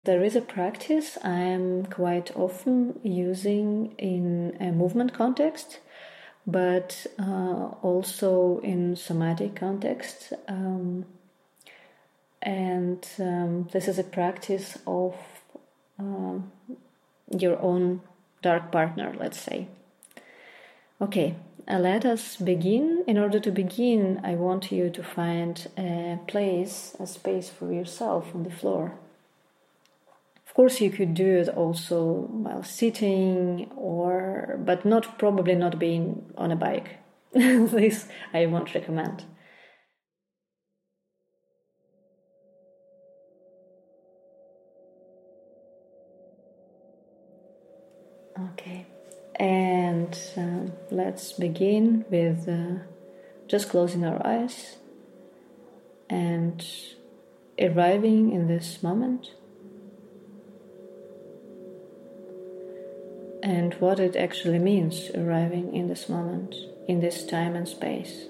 There 0.04 0.24
is 0.24 0.36
a 0.36 0.42
practice 0.42 1.18
I 1.24 1.40
am 1.40 1.88
quite 1.88 2.36
often 2.36 3.00
using 3.04 3.96
in 3.98 4.56
a 4.60 4.72
movement 4.72 5.14
context, 5.14 5.80
but 6.48 7.08
uh, 7.18 7.70
also 7.82 8.60
in 8.60 8.96
somatic 8.96 9.56
context. 9.56 10.34
Um, 10.48 11.06
and 12.42 13.06
um, 13.20 13.68
this 13.72 13.88
is 13.88 13.98
a 13.98 14.04
practice 14.04 14.78
of 14.86 15.16
um, 15.98 16.52
your 17.36 17.60
own 17.60 18.02
dark 18.42 18.72
partner, 18.72 19.16
let's 19.18 19.40
say. 19.40 19.68
Okay, 21.02 21.36
uh, 21.68 21.80
let 21.80 22.06
us 22.06 22.36
begin. 22.36 23.04
In 23.08 23.18
order 23.18 23.40
to 23.40 23.52
begin, 23.52 24.22
I 24.24 24.36
want 24.36 24.72
you 24.72 24.92
to 24.92 25.04
find 25.04 25.68
a 25.78 26.20
place, 26.28 26.96
a 27.00 27.08
space 27.08 27.50
for 27.50 27.74
yourself 27.74 28.36
on 28.36 28.44
the 28.44 28.52
floor. 28.52 28.94
Course, 30.56 30.80
you 30.80 30.90
could 30.90 31.14
do 31.14 31.36
it 31.36 31.50
also 31.50 32.30
while 32.32 32.64
sitting, 32.64 33.70
or 33.76 34.58
but 34.64 34.86
not 34.86 35.20
probably 35.20 35.54
not 35.54 35.78
being 35.78 36.32
on 36.38 36.50
a 36.50 36.56
bike. 36.56 37.00
this 37.34 38.08
I 38.34 38.46
won't 38.46 38.74
recommend. 38.74 39.26
Okay, 48.54 48.86
and 49.36 50.18
uh, 50.38 50.72
let's 50.90 51.34
begin 51.34 52.06
with 52.10 52.48
uh, 52.48 52.82
just 53.50 53.68
closing 53.68 54.06
our 54.06 54.26
eyes 54.26 54.78
and 56.10 56.66
arriving 57.60 58.32
in 58.32 58.48
this 58.48 58.82
moment 58.82 59.32
and 63.46 63.76
what 63.76 64.00
it 64.00 64.16
actually 64.16 64.58
means 64.58 65.12
arriving 65.14 65.76
in 65.76 65.88
this 65.88 66.10
moment, 66.10 66.56
in 66.88 67.00
this 67.00 67.24
time 67.24 67.56
and 67.56 67.68
space. 67.68 68.26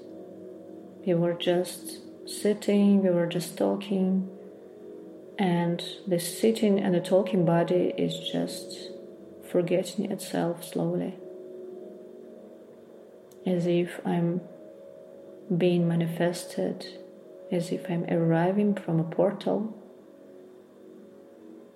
We 1.06 1.14
were 1.14 1.32
just 1.32 2.00
sitting, 2.28 3.02
we 3.02 3.08
were 3.08 3.26
just 3.26 3.56
talking, 3.56 4.28
and 5.38 5.82
the 6.06 6.20
sitting 6.20 6.78
and 6.78 6.94
the 6.94 7.00
talking 7.00 7.46
body 7.46 7.94
is 7.96 8.30
just 8.30 8.90
forgetting 9.50 10.12
itself 10.12 10.62
slowly, 10.62 11.14
as 13.46 13.66
if 13.66 14.00
I'm 14.04 14.42
being 15.56 15.88
manifested, 15.88 16.86
as 17.50 17.72
if 17.72 17.88
I'm 17.88 18.04
arriving 18.10 18.74
from 18.74 19.00
a 19.00 19.04
portal 19.04 19.74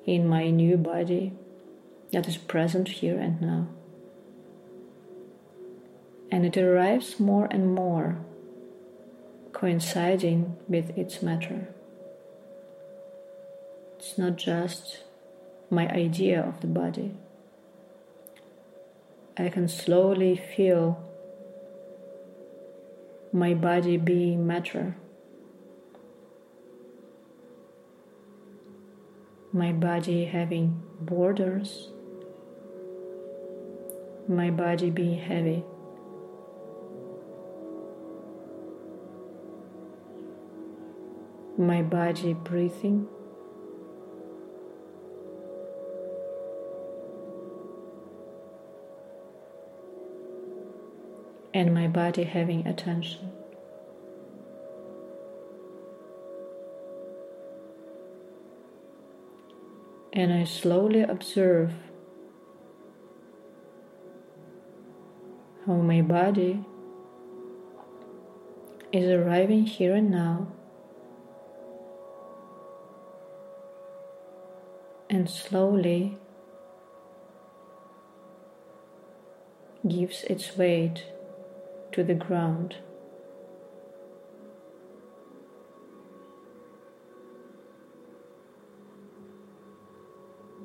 in 0.04 0.28
my 0.28 0.50
new 0.50 0.76
body 0.76 1.32
that 2.12 2.26
is 2.26 2.36
present 2.36 2.88
here 2.88 3.18
and 3.18 3.40
now. 3.40 3.68
And 6.30 6.44
it 6.44 6.56
arrives 6.56 7.18
more 7.18 7.48
and 7.50 7.74
more, 7.74 8.18
coinciding 9.52 10.56
with 10.68 10.96
its 10.96 11.22
matter. 11.22 11.68
It's 13.98 14.16
not 14.16 14.36
just 14.36 15.04
my 15.68 15.88
idea 15.88 16.40
of 16.40 16.60
the 16.60 16.66
body. 16.66 17.14
I 19.36 19.48
can 19.48 19.68
slowly 19.68 20.36
feel 20.36 21.02
my 23.32 23.54
body 23.54 23.96
being 23.96 24.46
matter. 24.46 24.96
My 29.52 29.72
body 29.72 30.26
having 30.26 30.82
borders 31.00 31.88
my 34.28 34.50
body 34.50 34.90
being 34.90 35.18
heavy. 35.18 35.64
My 41.58 41.82
body 41.82 42.32
breathing. 42.32 43.08
And 51.52 51.74
my 51.74 51.88
body 51.88 52.24
having 52.24 52.66
attention. 52.66 53.32
and 60.12 60.32
I 60.32 60.44
slowly 60.44 61.02
observe 61.02 61.72
how 65.70 65.76
my 65.76 66.00
body 66.02 66.64
is 68.90 69.08
arriving 69.08 69.66
here 69.66 69.94
and 69.94 70.10
now 70.10 70.48
and 75.08 75.30
slowly 75.30 76.18
gives 79.86 80.24
its 80.24 80.56
weight 80.56 81.06
to 81.92 82.02
the 82.02 82.14
ground. 82.14 82.76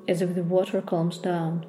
as 0.08 0.22
if 0.22 0.36
the 0.36 0.42
water 0.44 0.80
calms 0.80 1.18
down. 1.18 1.66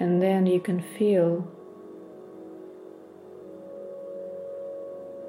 And 0.00 0.20
then 0.20 0.46
you 0.46 0.58
can 0.60 0.80
feel 0.80 1.46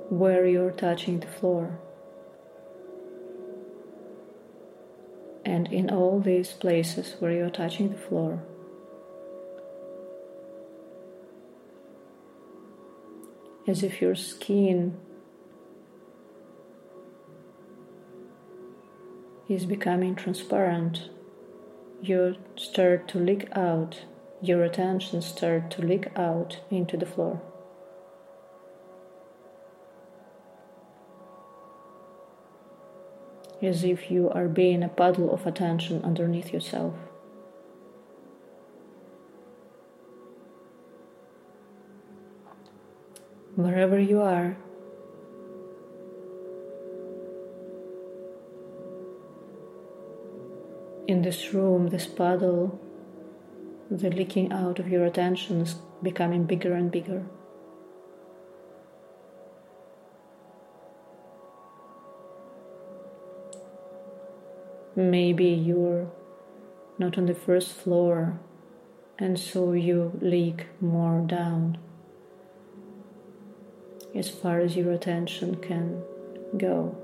where 0.09 0.45
you're 0.47 0.71
touching 0.71 1.19
the 1.19 1.27
floor. 1.27 1.77
And 5.43 5.71
in 5.73 5.89
all 5.89 6.19
these 6.19 6.53
places 6.53 7.15
where 7.19 7.31
you're 7.31 7.49
touching 7.49 7.89
the 7.89 7.97
floor, 7.97 8.41
as 13.67 13.83
if 13.83 14.01
your 14.01 14.15
skin 14.15 14.97
is 19.49 19.65
becoming 19.65 20.15
transparent. 20.15 21.09
You 22.01 22.37
start 22.55 23.07
to 23.09 23.19
leak 23.19 23.47
out, 23.51 24.05
your 24.41 24.63
attention 24.63 25.21
start 25.21 25.69
to 25.71 25.81
leak 25.81 26.07
out 26.15 26.59
into 26.69 26.97
the 26.97 27.05
floor. 27.05 27.41
As 33.61 33.83
if 33.83 34.09
you 34.09 34.29
are 34.29 34.47
being 34.47 34.81
a 34.81 34.89
puddle 34.89 35.31
of 35.31 35.45
attention 35.45 36.03
underneath 36.03 36.51
yourself. 36.51 36.95
wherever 43.55 43.99
you 43.99 44.21
are. 44.21 44.57
In 51.07 51.21
this 51.23 51.53
room, 51.53 51.87
this 51.87 52.07
puddle, 52.07 52.79
the 53.91 54.09
leaking 54.09 54.53
out 54.53 54.79
of 54.79 54.87
your 54.87 55.03
attention 55.03 55.59
is 55.59 55.75
becoming 56.01 56.45
bigger 56.45 56.73
and 56.73 56.89
bigger. 56.89 57.25
Maybe 64.95 65.47
you're 65.47 66.09
not 66.97 67.17
on 67.17 67.25
the 67.25 67.35
first 67.35 67.73
floor, 67.73 68.39
and 69.19 69.37
so 69.37 69.73
you 69.73 70.17
leak 70.21 70.67
more 70.79 71.19
down 71.27 71.77
as 74.15 74.29
far 74.29 74.61
as 74.61 74.77
your 74.77 74.93
attention 74.93 75.55
can 75.55 76.01
go. 76.57 76.95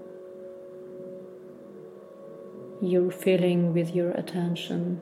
You're 2.81 3.11
feeling 3.11 3.73
with 3.73 3.93
your 3.93 4.11
attention 4.11 5.01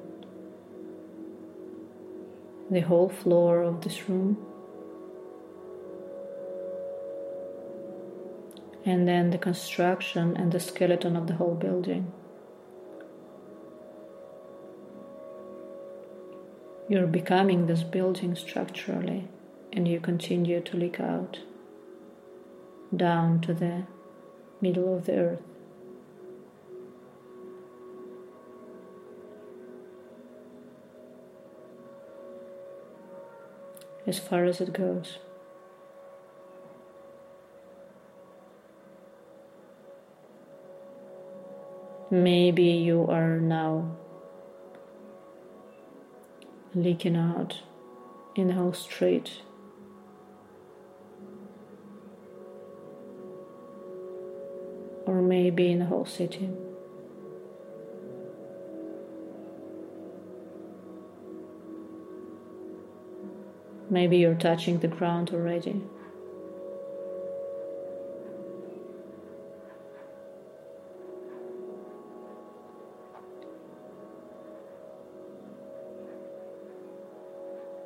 the 2.69 2.81
whole 2.81 3.09
floor 3.09 3.61
of 3.61 3.81
this 3.81 4.09
room. 4.09 4.37
And 8.85 9.07
then 9.07 9.31
the 9.31 9.37
construction 9.37 10.35
and 10.37 10.51
the 10.51 10.59
skeleton 10.59 11.15
of 11.15 11.27
the 11.27 11.35
whole 11.35 11.55
building. 11.55 12.11
You're 16.87 17.07
becoming 17.07 17.65
this 17.65 17.81
building 17.81 18.35
structurally, 18.35 19.27
and 19.73 19.87
you 19.87 19.99
continue 19.99 20.61
to 20.61 20.77
leak 20.77 20.99
out 20.99 21.39
down 22.95 23.41
to 23.41 23.53
the 23.55 23.87
middle 24.61 24.95
of 24.95 25.05
the 25.05 25.17
earth. 25.17 25.54
As 34.07 34.19
far 34.19 34.45
as 34.45 34.61
it 34.61 34.71
goes. 34.71 35.17
Maybe 42.11 42.63
you 42.63 43.07
are 43.09 43.39
now 43.39 43.97
leaking 46.75 47.15
out 47.15 47.61
in 48.35 48.49
the 48.49 48.53
whole 48.53 48.73
street 48.73 49.41
or 55.05 55.21
maybe 55.21 55.71
in 55.71 55.79
the 55.79 55.85
whole 55.85 56.05
city. 56.05 56.49
Maybe 63.89 64.17
you're 64.17 64.35
touching 64.35 64.79
the 64.79 64.87
ground 64.87 65.31
already. 65.31 65.81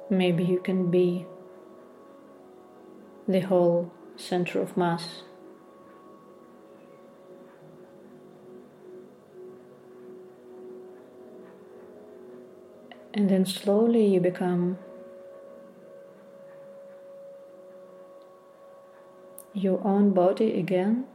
Maybe 0.09 0.43
you 0.43 0.59
can 0.59 0.89
be 0.89 1.25
the 3.27 3.41
whole 3.41 3.91
center 4.15 4.59
of 4.59 4.75
mass. 4.75 5.23
And 13.13 13.29
then 13.29 13.45
slowly 13.45 14.07
you 14.07 14.19
become 14.19 14.79
your 19.53 19.85
own 19.85 20.11
body 20.13 20.59
again. 20.59 21.05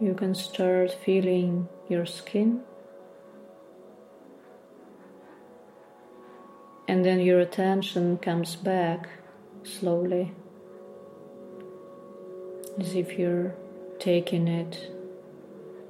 You 0.00 0.14
can 0.14 0.34
start 0.34 0.92
feeling 1.04 1.68
your 1.88 2.06
skin. 2.06 2.62
And 6.86 7.04
then 7.04 7.20
your 7.20 7.40
attention 7.40 8.18
comes 8.18 8.56
back 8.56 9.08
slowly, 9.62 10.32
as 12.78 12.94
if 12.94 13.18
you're 13.18 13.54
taking 13.98 14.48
it, 14.48 14.90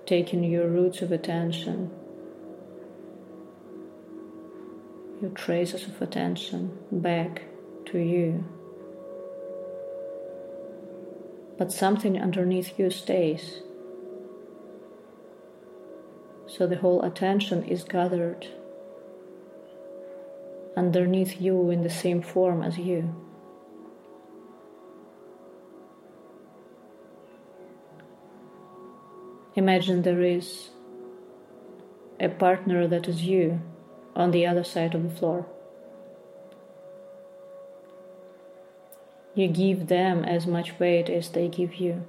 taking 0.07 0.43
your 0.43 0.69
roots 0.69 1.03
of 1.03 1.13
attention 1.13 1.91
your 5.21 5.31
traces 5.31 5.87
of 5.87 6.01
attention 6.01 6.79
back 6.93 7.43
to 7.87 7.99
you 7.99 8.45
but 11.59 11.73
something 11.73 12.19
underneath 12.19 12.79
you 12.79 12.89
stays. 12.89 13.61
So 16.47 16.67
the 16.67 16.77
whole 16.77 17.03
attention 17.03 17.65
is 17.65 17.85
gathered 17.85 18.47
underneath 20.77 21.41
you 21.41 21.71
in 21.71 21.83
the 21.83 21.91
same 21.91 22.23
form 22.23 22.63
as 22.63 22.79
you. 22.79 23.15
Imagine 29.57 30.03
there 30.03 30.23
is 30.23 30.69
a 32.21 32.29
partner 32.29 32.87
that 32.87 33.09
is 33.09 33.23
you 33.23 33.61
on 34.15 34.31
the 34.31 34.47
other 34.47 34.63
side 34.63 34.95
of 34.95 35.03
the 35.03 35.11
floor. 35.11 35.47
You 39.39 39.47
give 39.47 39.87
them 39.87 40.25
as 40.25 40.49
much 40.49 40.81
weight 40.81 41.09
as 41.09 41.29
they 41.29 41.47
give 41.47 41.77
you. 41.77 42.05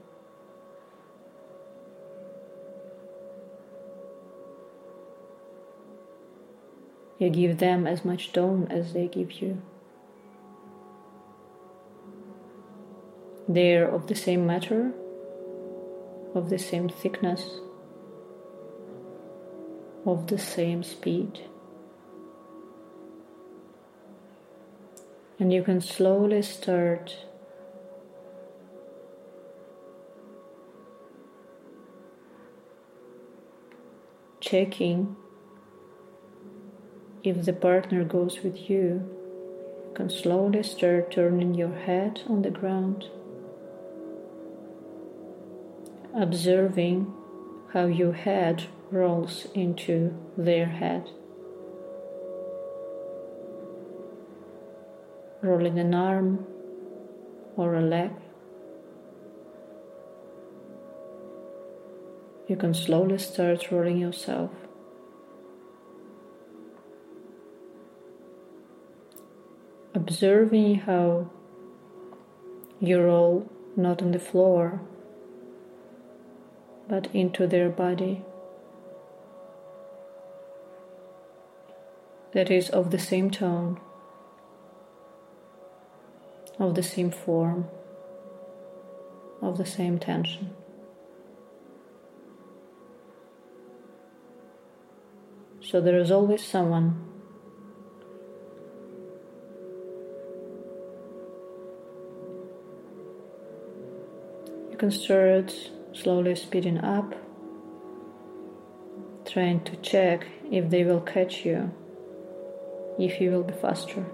You 7.19 7.30
give 7.30 7.59
them 7.59 7.86
as 7.86 8.03
much 8.03 8.34
tone 8.34 8.65
as 8.71 8.93
they 8.93 9.07
give 9.07 9.34
you. 9.34 9.61
They're 13.47 13.88
of 13.88 14.07
the 14.07 14.15
same 14.15 14.47
matter, 14.47 14.91
of 16.34 16.49
the 16.49 16.57
same 16.57 16.89
thickness, 16.89 17.59
of 20.03 20.25
the 20.25 20.39
same 20.39 20.82
speed. 20.82 21.41
And 25.39 25.53
you 25.53 25.63
can 25.63 25.79
slowly 25.79 26.41
start 26.41 27.15
checking 34.41 35.15
if 37.23 37.45
the 37.45 37.53
partner 37.53 38.03
goes 38.03 38.39
with 38.43 38.69
you, 38.69 39.03
you 39.85 39.91
can 39.93 40.09
slowly 40.09 40.63
start 40.63 41.11
turning 41.11 41.53
your 41.53 41.73
head 41.73 42.21
on 42.27 42.41
the 42.41 42.49
ground, 42.49 43.05
observing 46.15 47.13
how 47.73 47.85
your 47.87 48.13
head 48.13 48.65
rolls 48.89 49.47
into 49.53 50.15
their 50.37 50.67
head. 50.67 51.09
Rolling 55.41 55.79
an 55.79 55.93
arm 55.93 56.45
or 57.55 57.75
a 57.75 57.81
leg. 57.81 58.11
You 62.47 62.55
can 62.55 62.73
slowly 62.73 63.17
start 63.17 63.71
rolling 63.71 63.97
yourself. 63.97 64.51
observing 69.93 70.75
how 70.75 71.29
you 72.79 72.99
roll 73.01 73.47
not 73.75 74.01
on 74.01 74.11
the 74.11 74.19
floor 74.19 74.81
but 76.87 77.07
into 77.13 77.45
their 77.45 77.69
body 77.69 78.23
that 82.31 82.49
is 82.49 82.69
of 82.69 82.91
the 82.91 82.99
same 82.99 83.29
tone, 83.29 83.79
of 86.60 86.76
the 86.76 86.84
same 86.84 87.10
form, 87.10 87.68
of 89.41 89.57
the 89.57 89.66
same 89.66 89.97
tension. 89.97 90.53
So 95.62 95.80
there 95.80 95.97
is 95.99 96.12
always 96.12 96.43
someone 96.43 97.05
you 104.72 104.78
can 104.78 104.91
start 104.91 105.53
slowly 105.93 106.36
speeding 106.36 106.80
up, 106.80 107.14
trying 109.26 109.64
to 109.66 109.76
check 109.78 110.28
if 110.51 110.70
they 110.70 110.84
will 110.84 111.01
catch 111.01 111.45
you, 111.45 111.72
if 112.97 113.22
you 113.22 113.32
will 113.32 113.43
be 113.43 113.53
faster. 113.53 114.05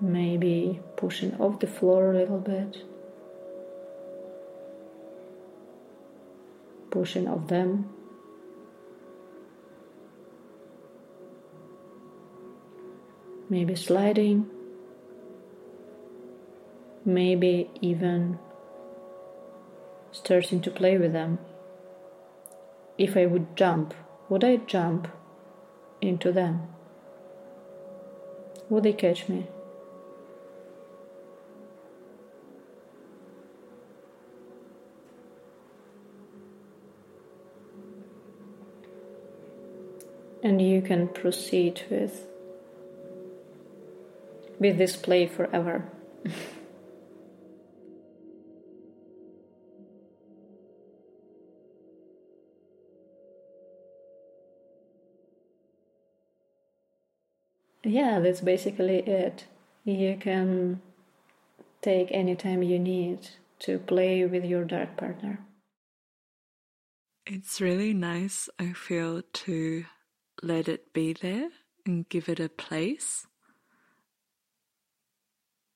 Maybe 0.00 0.80
pushing 0.96 1.34
off 1.40 1.60
the 1.60 1.66
floor 1.66 2.12
a 2.12 2.16
little 2.16 2.38
bit, 2.38 2.84
pushing 6.90 7.28
off 7.28 7.48
them. 7.48 7.90
Maybe 13.50 13.74
sliding 13.74 14.48
maybe 17.04 17.70
even 17.80 18.38
starting 20.12 20.60
to 20.60 20.70
play 20.70 20.98
with 20.98 21.12
them. 21.12 21.38
If 22.98 23.16
I 23.16 23.26
would 23.26 23.56
jump, 23.56 23.94
would 24.28 24.44
I 24.44 24.56
jump 24.56 25.08
into 26.00 26.32
them? 26.32 26.68
Would 28.68 28.84
they 28.84 28.92
catch 28.92 29.28
me? 29.28 29.46
And 40.42 40.60
you 40.62 40.80
can 40.80 41.08
proceed 41.08 41.82
with 41.90 42.26
with 44.58 44.78
this 44.78 44.96
play 44.96 45.26
forever. 45.26 45.84
yeah, 57.84 58.20
that's 58.20 58.40
basically 58.40 58.98
it. 58.98 59.46
You 59.84 60.16
can 60.20 60.80
take 61.80 62.08
any 62.10 62.36
time 62.36 62.62
you 62.62 62.78
need 62.78 63.30
to 63.60 63.78
play 63.78 64.24
with 64.26 64.44
your 64.44 64.64
dark 64.64 64.96
partner. 64.96 65.40
It's 67.26 67.60
really 67.60 67.94
nice, 67.94 68.48
I 68.58 68.72
feel, 68.72 69.22
to 69.22 69.84
let 70.42 70.68
it 70.68 70.92
be 70.92 71.12
there 71.12 71.50
and 71.86 72.08
give 72.08 72.28
it 72.28 72.40
a 72.40 72.48
place. 72.48 73.26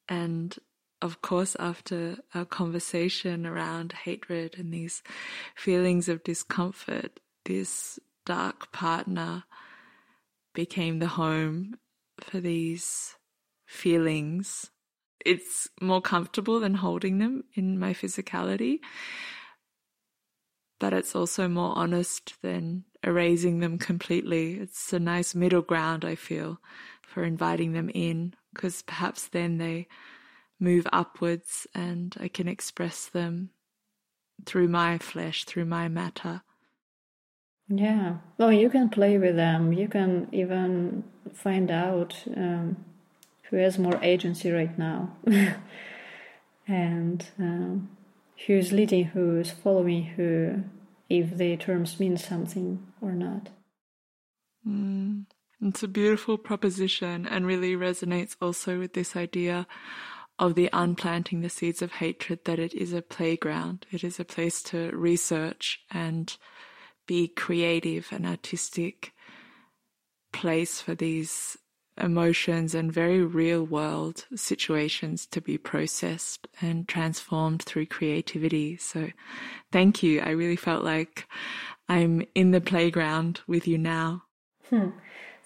And 0.09 0.57
of 1.01 1.21
course, 1.21 1.57
after 1.59 2.17
our 2.35 2.45
conversation 2.45 3.47
around 3.47 3.93
hatred 3.93 4.57
and 4.59 4.73
these 4.73 5.03
feelings 5.55 6.09
of 6.09 6.25
discomfort, 6.25 7.21
this 7.45 7.99
dark 8.25 8.73
partner 8.73 9.45
became 10.55 10.99
the 10.99 11.09
home 11.09 11.75
for 12.21 12.41
these 12.41 13.17
feelings. 13.67 14.71
It's 15.25 15.69
more 15.81 16.01
comfortable 16.01 16.61
than 16.61 16.75
holding 16.75 17.19
them 17.19 17.45
in 17.55 17.79
my 17.79 17.93
physicality, 17.93 18.79
but 20.85 20.93
it's 20.93 21.17
also 21.17 21.49
more 21.49 21.73
honest 21.79 22.35
than 22.43 22.85
erasing 23.03 23.61
them 23.61 23.79
completely. 23.79 24.61
It's 24.61 24.93
a 24.93 25.01
nice 25.01 25.35
middle 25.35 25.63
ground, 25.63 26.05
I 26.05 26.15
feel, 26.15 26.61
for 27.01 27.25
inviting 27.25 27.73
them 27.73 27.89
in, 27.95 28.35
because 28.53 28.83
perhaps 28.83 29.27
then 29.29 29.57
they 29.57 29.89
move 30.61 30.87
upwards 30.93 31.67
and 31.75 32.15
I 32.21 32.29
can 32.29 32.49
express 32.49 33.07
them 33.07 33.49
through 34.45 34.69
my 34.69 34.99
flesh, 34.99 35.45
through 35.47 35.65
my 35.65 35.89
matter. 35.89 36.43
Yeah. 37.67 38.17
Well, 38.37 38.53
you 38.53 38.69
can 38.69 38.91
play 38.91 39.17
with 39.17 39.37
them. 39.37 39.73
You 39.73 39.89
can 39.89 40.29
even 40.33 41.03
find 41.33 41.71
out 41.71 42.15
um, 42.37 42.77
who 43.45 43.57
has 43.57 43.79
more 43.79 43.99
agency 44.03 44.51
right 44.51 44.79
now 44.79 45.17
and 46.69 47.27
um, 47.39 47.89
who's 48.47 48.73
leading, 48.73 49.05
who's 49.07 49.51
following 49.51 50.05
who, 50.05 50.65
if 51.09 51.37
the 51.37 51.57
terms 51.57 51.99
mean 52.01 52.17
something 52.17 52.87
or 53.01 53.13
not. 53.13 53.49
Mm, 54.67 55.27
it's 55.61 55.83
a 55.83 55.89
beautiful 55.89 56.39
proposition 56.39 57.27
and 57.27 57.47
really 57.47 57.75
resonates 57.75 58.37
also 58.41 58.79
with 58.79 58.95
this 58.95 59.17
idea 59.17 59.67
of 60.39 60.55
the 60.55 60.69
unplanting 60.73 61.41
the 61.41 61.49
seeds 61.49 61.81
of 61.81 61.93
hatred 61.93 62.41
that 62.45 62.59
it 62.59 62.75
is 62.75 62.93
a 62.93 63.03
playground, 63.03 63.87
it 63.93 64.03
is 64.03 64.19
a 64.19 64.25
place 64.25 64.63
to 64.65 64.91
research 64.91 65.81
and 65.91 66.37
be 67.07 67.29
creative 67.29 68.09
and 68.11 68.27
artistic 68.27 69.13
place 70.33 70.81
for 70.81 70.95
these 70.95 71.57
emotions 72.01 72.75
and 72.75 72.93
very 72.93 73.23
real 73.23 73.65
world 73.65 74.27
situations 74.35 75.27
to 75.27 75.41
be 75.41 75.57
processed 75.57 76.49
and 76.61 76.89
transformed 76.89 77.63
through 77.63 77.87
creativity. 77.87 78.77
So 78.77 79.11
thank 79.71 80.03
you. 80.03 80.21
I 80.21 80.31
really 80.31 80.57
felt 80.57 80.85
like 80.85 81.29
I'm 81.89 82.25
in 82.35 82.51
the 82.51 82.61
playground 82.61 83.41
with 83.47 83.69
you 83.69 83.79
now. 83.79 84.25
Hmm. 84.71 84.91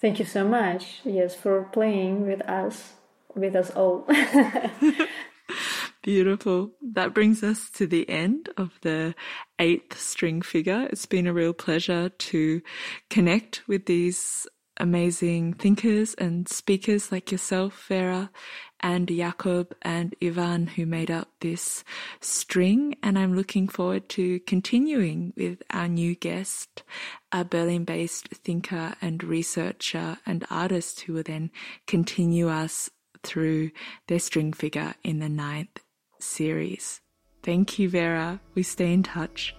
Thank 0.01 0.19
you 0.19 0.25
so 0.25 0.47
much. 0.47 1.01
Yes, 1.03 1.35
for 1.35 1.63
playing 1.63 2.25
with 2.25 2.41
us, 2.41 2.93
with 3.35 3.55
us 3.55 3.69
all. 3.71 4.07
Beautiful. 6.01 6.71
That 6.81 7.13
brings 7.13 7.43
us 7.43 7.69
to 7.71 7.85
the 7.85 8.09
end 8.09 8.49
of 8.55 8.71
the 8.81 9.13
eighth 9.59 9.99
string 9.99 10.41
figure. 10.41 10.87
It's 10.89 11.05
been 11.05 11.27
a 11.27 11.33
real 11.33 11.53
pleasure 11.53 12.09
to 12.09 12.61
connect 13.09 13.67
with 13.67 13.85
these 13.85 14.47
amazing 14.79 15.53
thinkers 15.53 16.13
and 16.15 16.47
speakers 16.47 17.11
like 17.11 17.31
yourself, 17.31 17.85
Vera, 17.87 18.31
and 18.79 19.07
Jakob 19.07 19.75
and 19.81 20.15
Ivan, 20.23 20.67
who 20.67 20.85
made 20.85 21.11
up 21.11 21.29
this 21.41 21.83
string. 22.21 22.95
And 23.03 23.19
I'm 23.19 23.35
looking 23.35 23.67
forward 23.67 24.07
to 24.09 24.39
continuing 24.41 25.33
with 25.35 25.61
our 25.71 25.87
new 25.87 26.15
guest, 26.15 26.83
a 27.31 27.43
Berlin 27.43 27.83
based 27.83 28.29
thinker 28.29 28.95
and 29.01 29.23
researcher 29.23 30.17
and 30.25 30.45
artist 30.49 31.01
who 31.01 31.13
will 31.13 31.23
then 31.23 31.51
continue 31.87 32.49
us 32.49 32.89
through 33.23 33.71
their 34.07 34.19
string 34.19 34.53
figure 34.53 34.95
in 35.03 35.19
the 35.19 35.29
ninth 35.29 35.83
series. 36.19 37.01
Thank 37.43 37.79
you, 37.79 37.89
Vera. 37.89 38.39
We 38.55 38.63
stay 38.63 38.93
in 38.93 39.03
touch. 39.03 39.55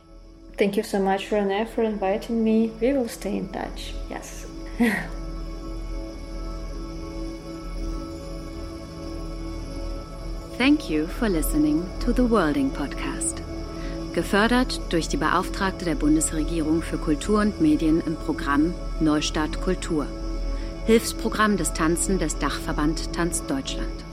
Thank 0.56 0.76
you 0.76 0.82
so 0.82 1.00
much, 1.00 1.30
Renee, 1.30 1.64
for 1.64 1.82
inviting 1.82 2.44
me. 2.44 2.70
We 2.80 2.92
will 2.92 3.08
stay 3.08 3.36
in 3.36 3.50
touch. 3.50 3.94
Yes. 4.10 4.46
Thank 10.56 10.88
you 10.88 11.06
for 11.06 11.28
listening 11.28 11.84
to 12.02 12.12
the 12.14 12.30
Worlding 12.30 12.70
Podcast. 12.70 13.42
Gefördert 14.14 14.80
durch 14.88 15.08
die 15.08 15.18
Beauftragte 15.18 15.84
der 15.84 15.96
Bundesregierung 15.96 16.80
für 16.80 16.96
Kultur 16.96 17.40
und 17.40 17.60
Medien 17.60 18.00
im 18.06 18.16
Programm 18.16 18.72
Neustart 19.00 19.60
Kultur. 19.60 20.06
Hilfsprogramm 20.86 21.58
des 21.58 21.74
Tanzen 21.74 22.18
des 22.18 22.38
Dachverband 22.38 23.12
Tanz 23.12 23.44
Deutschland. 23.44 24.09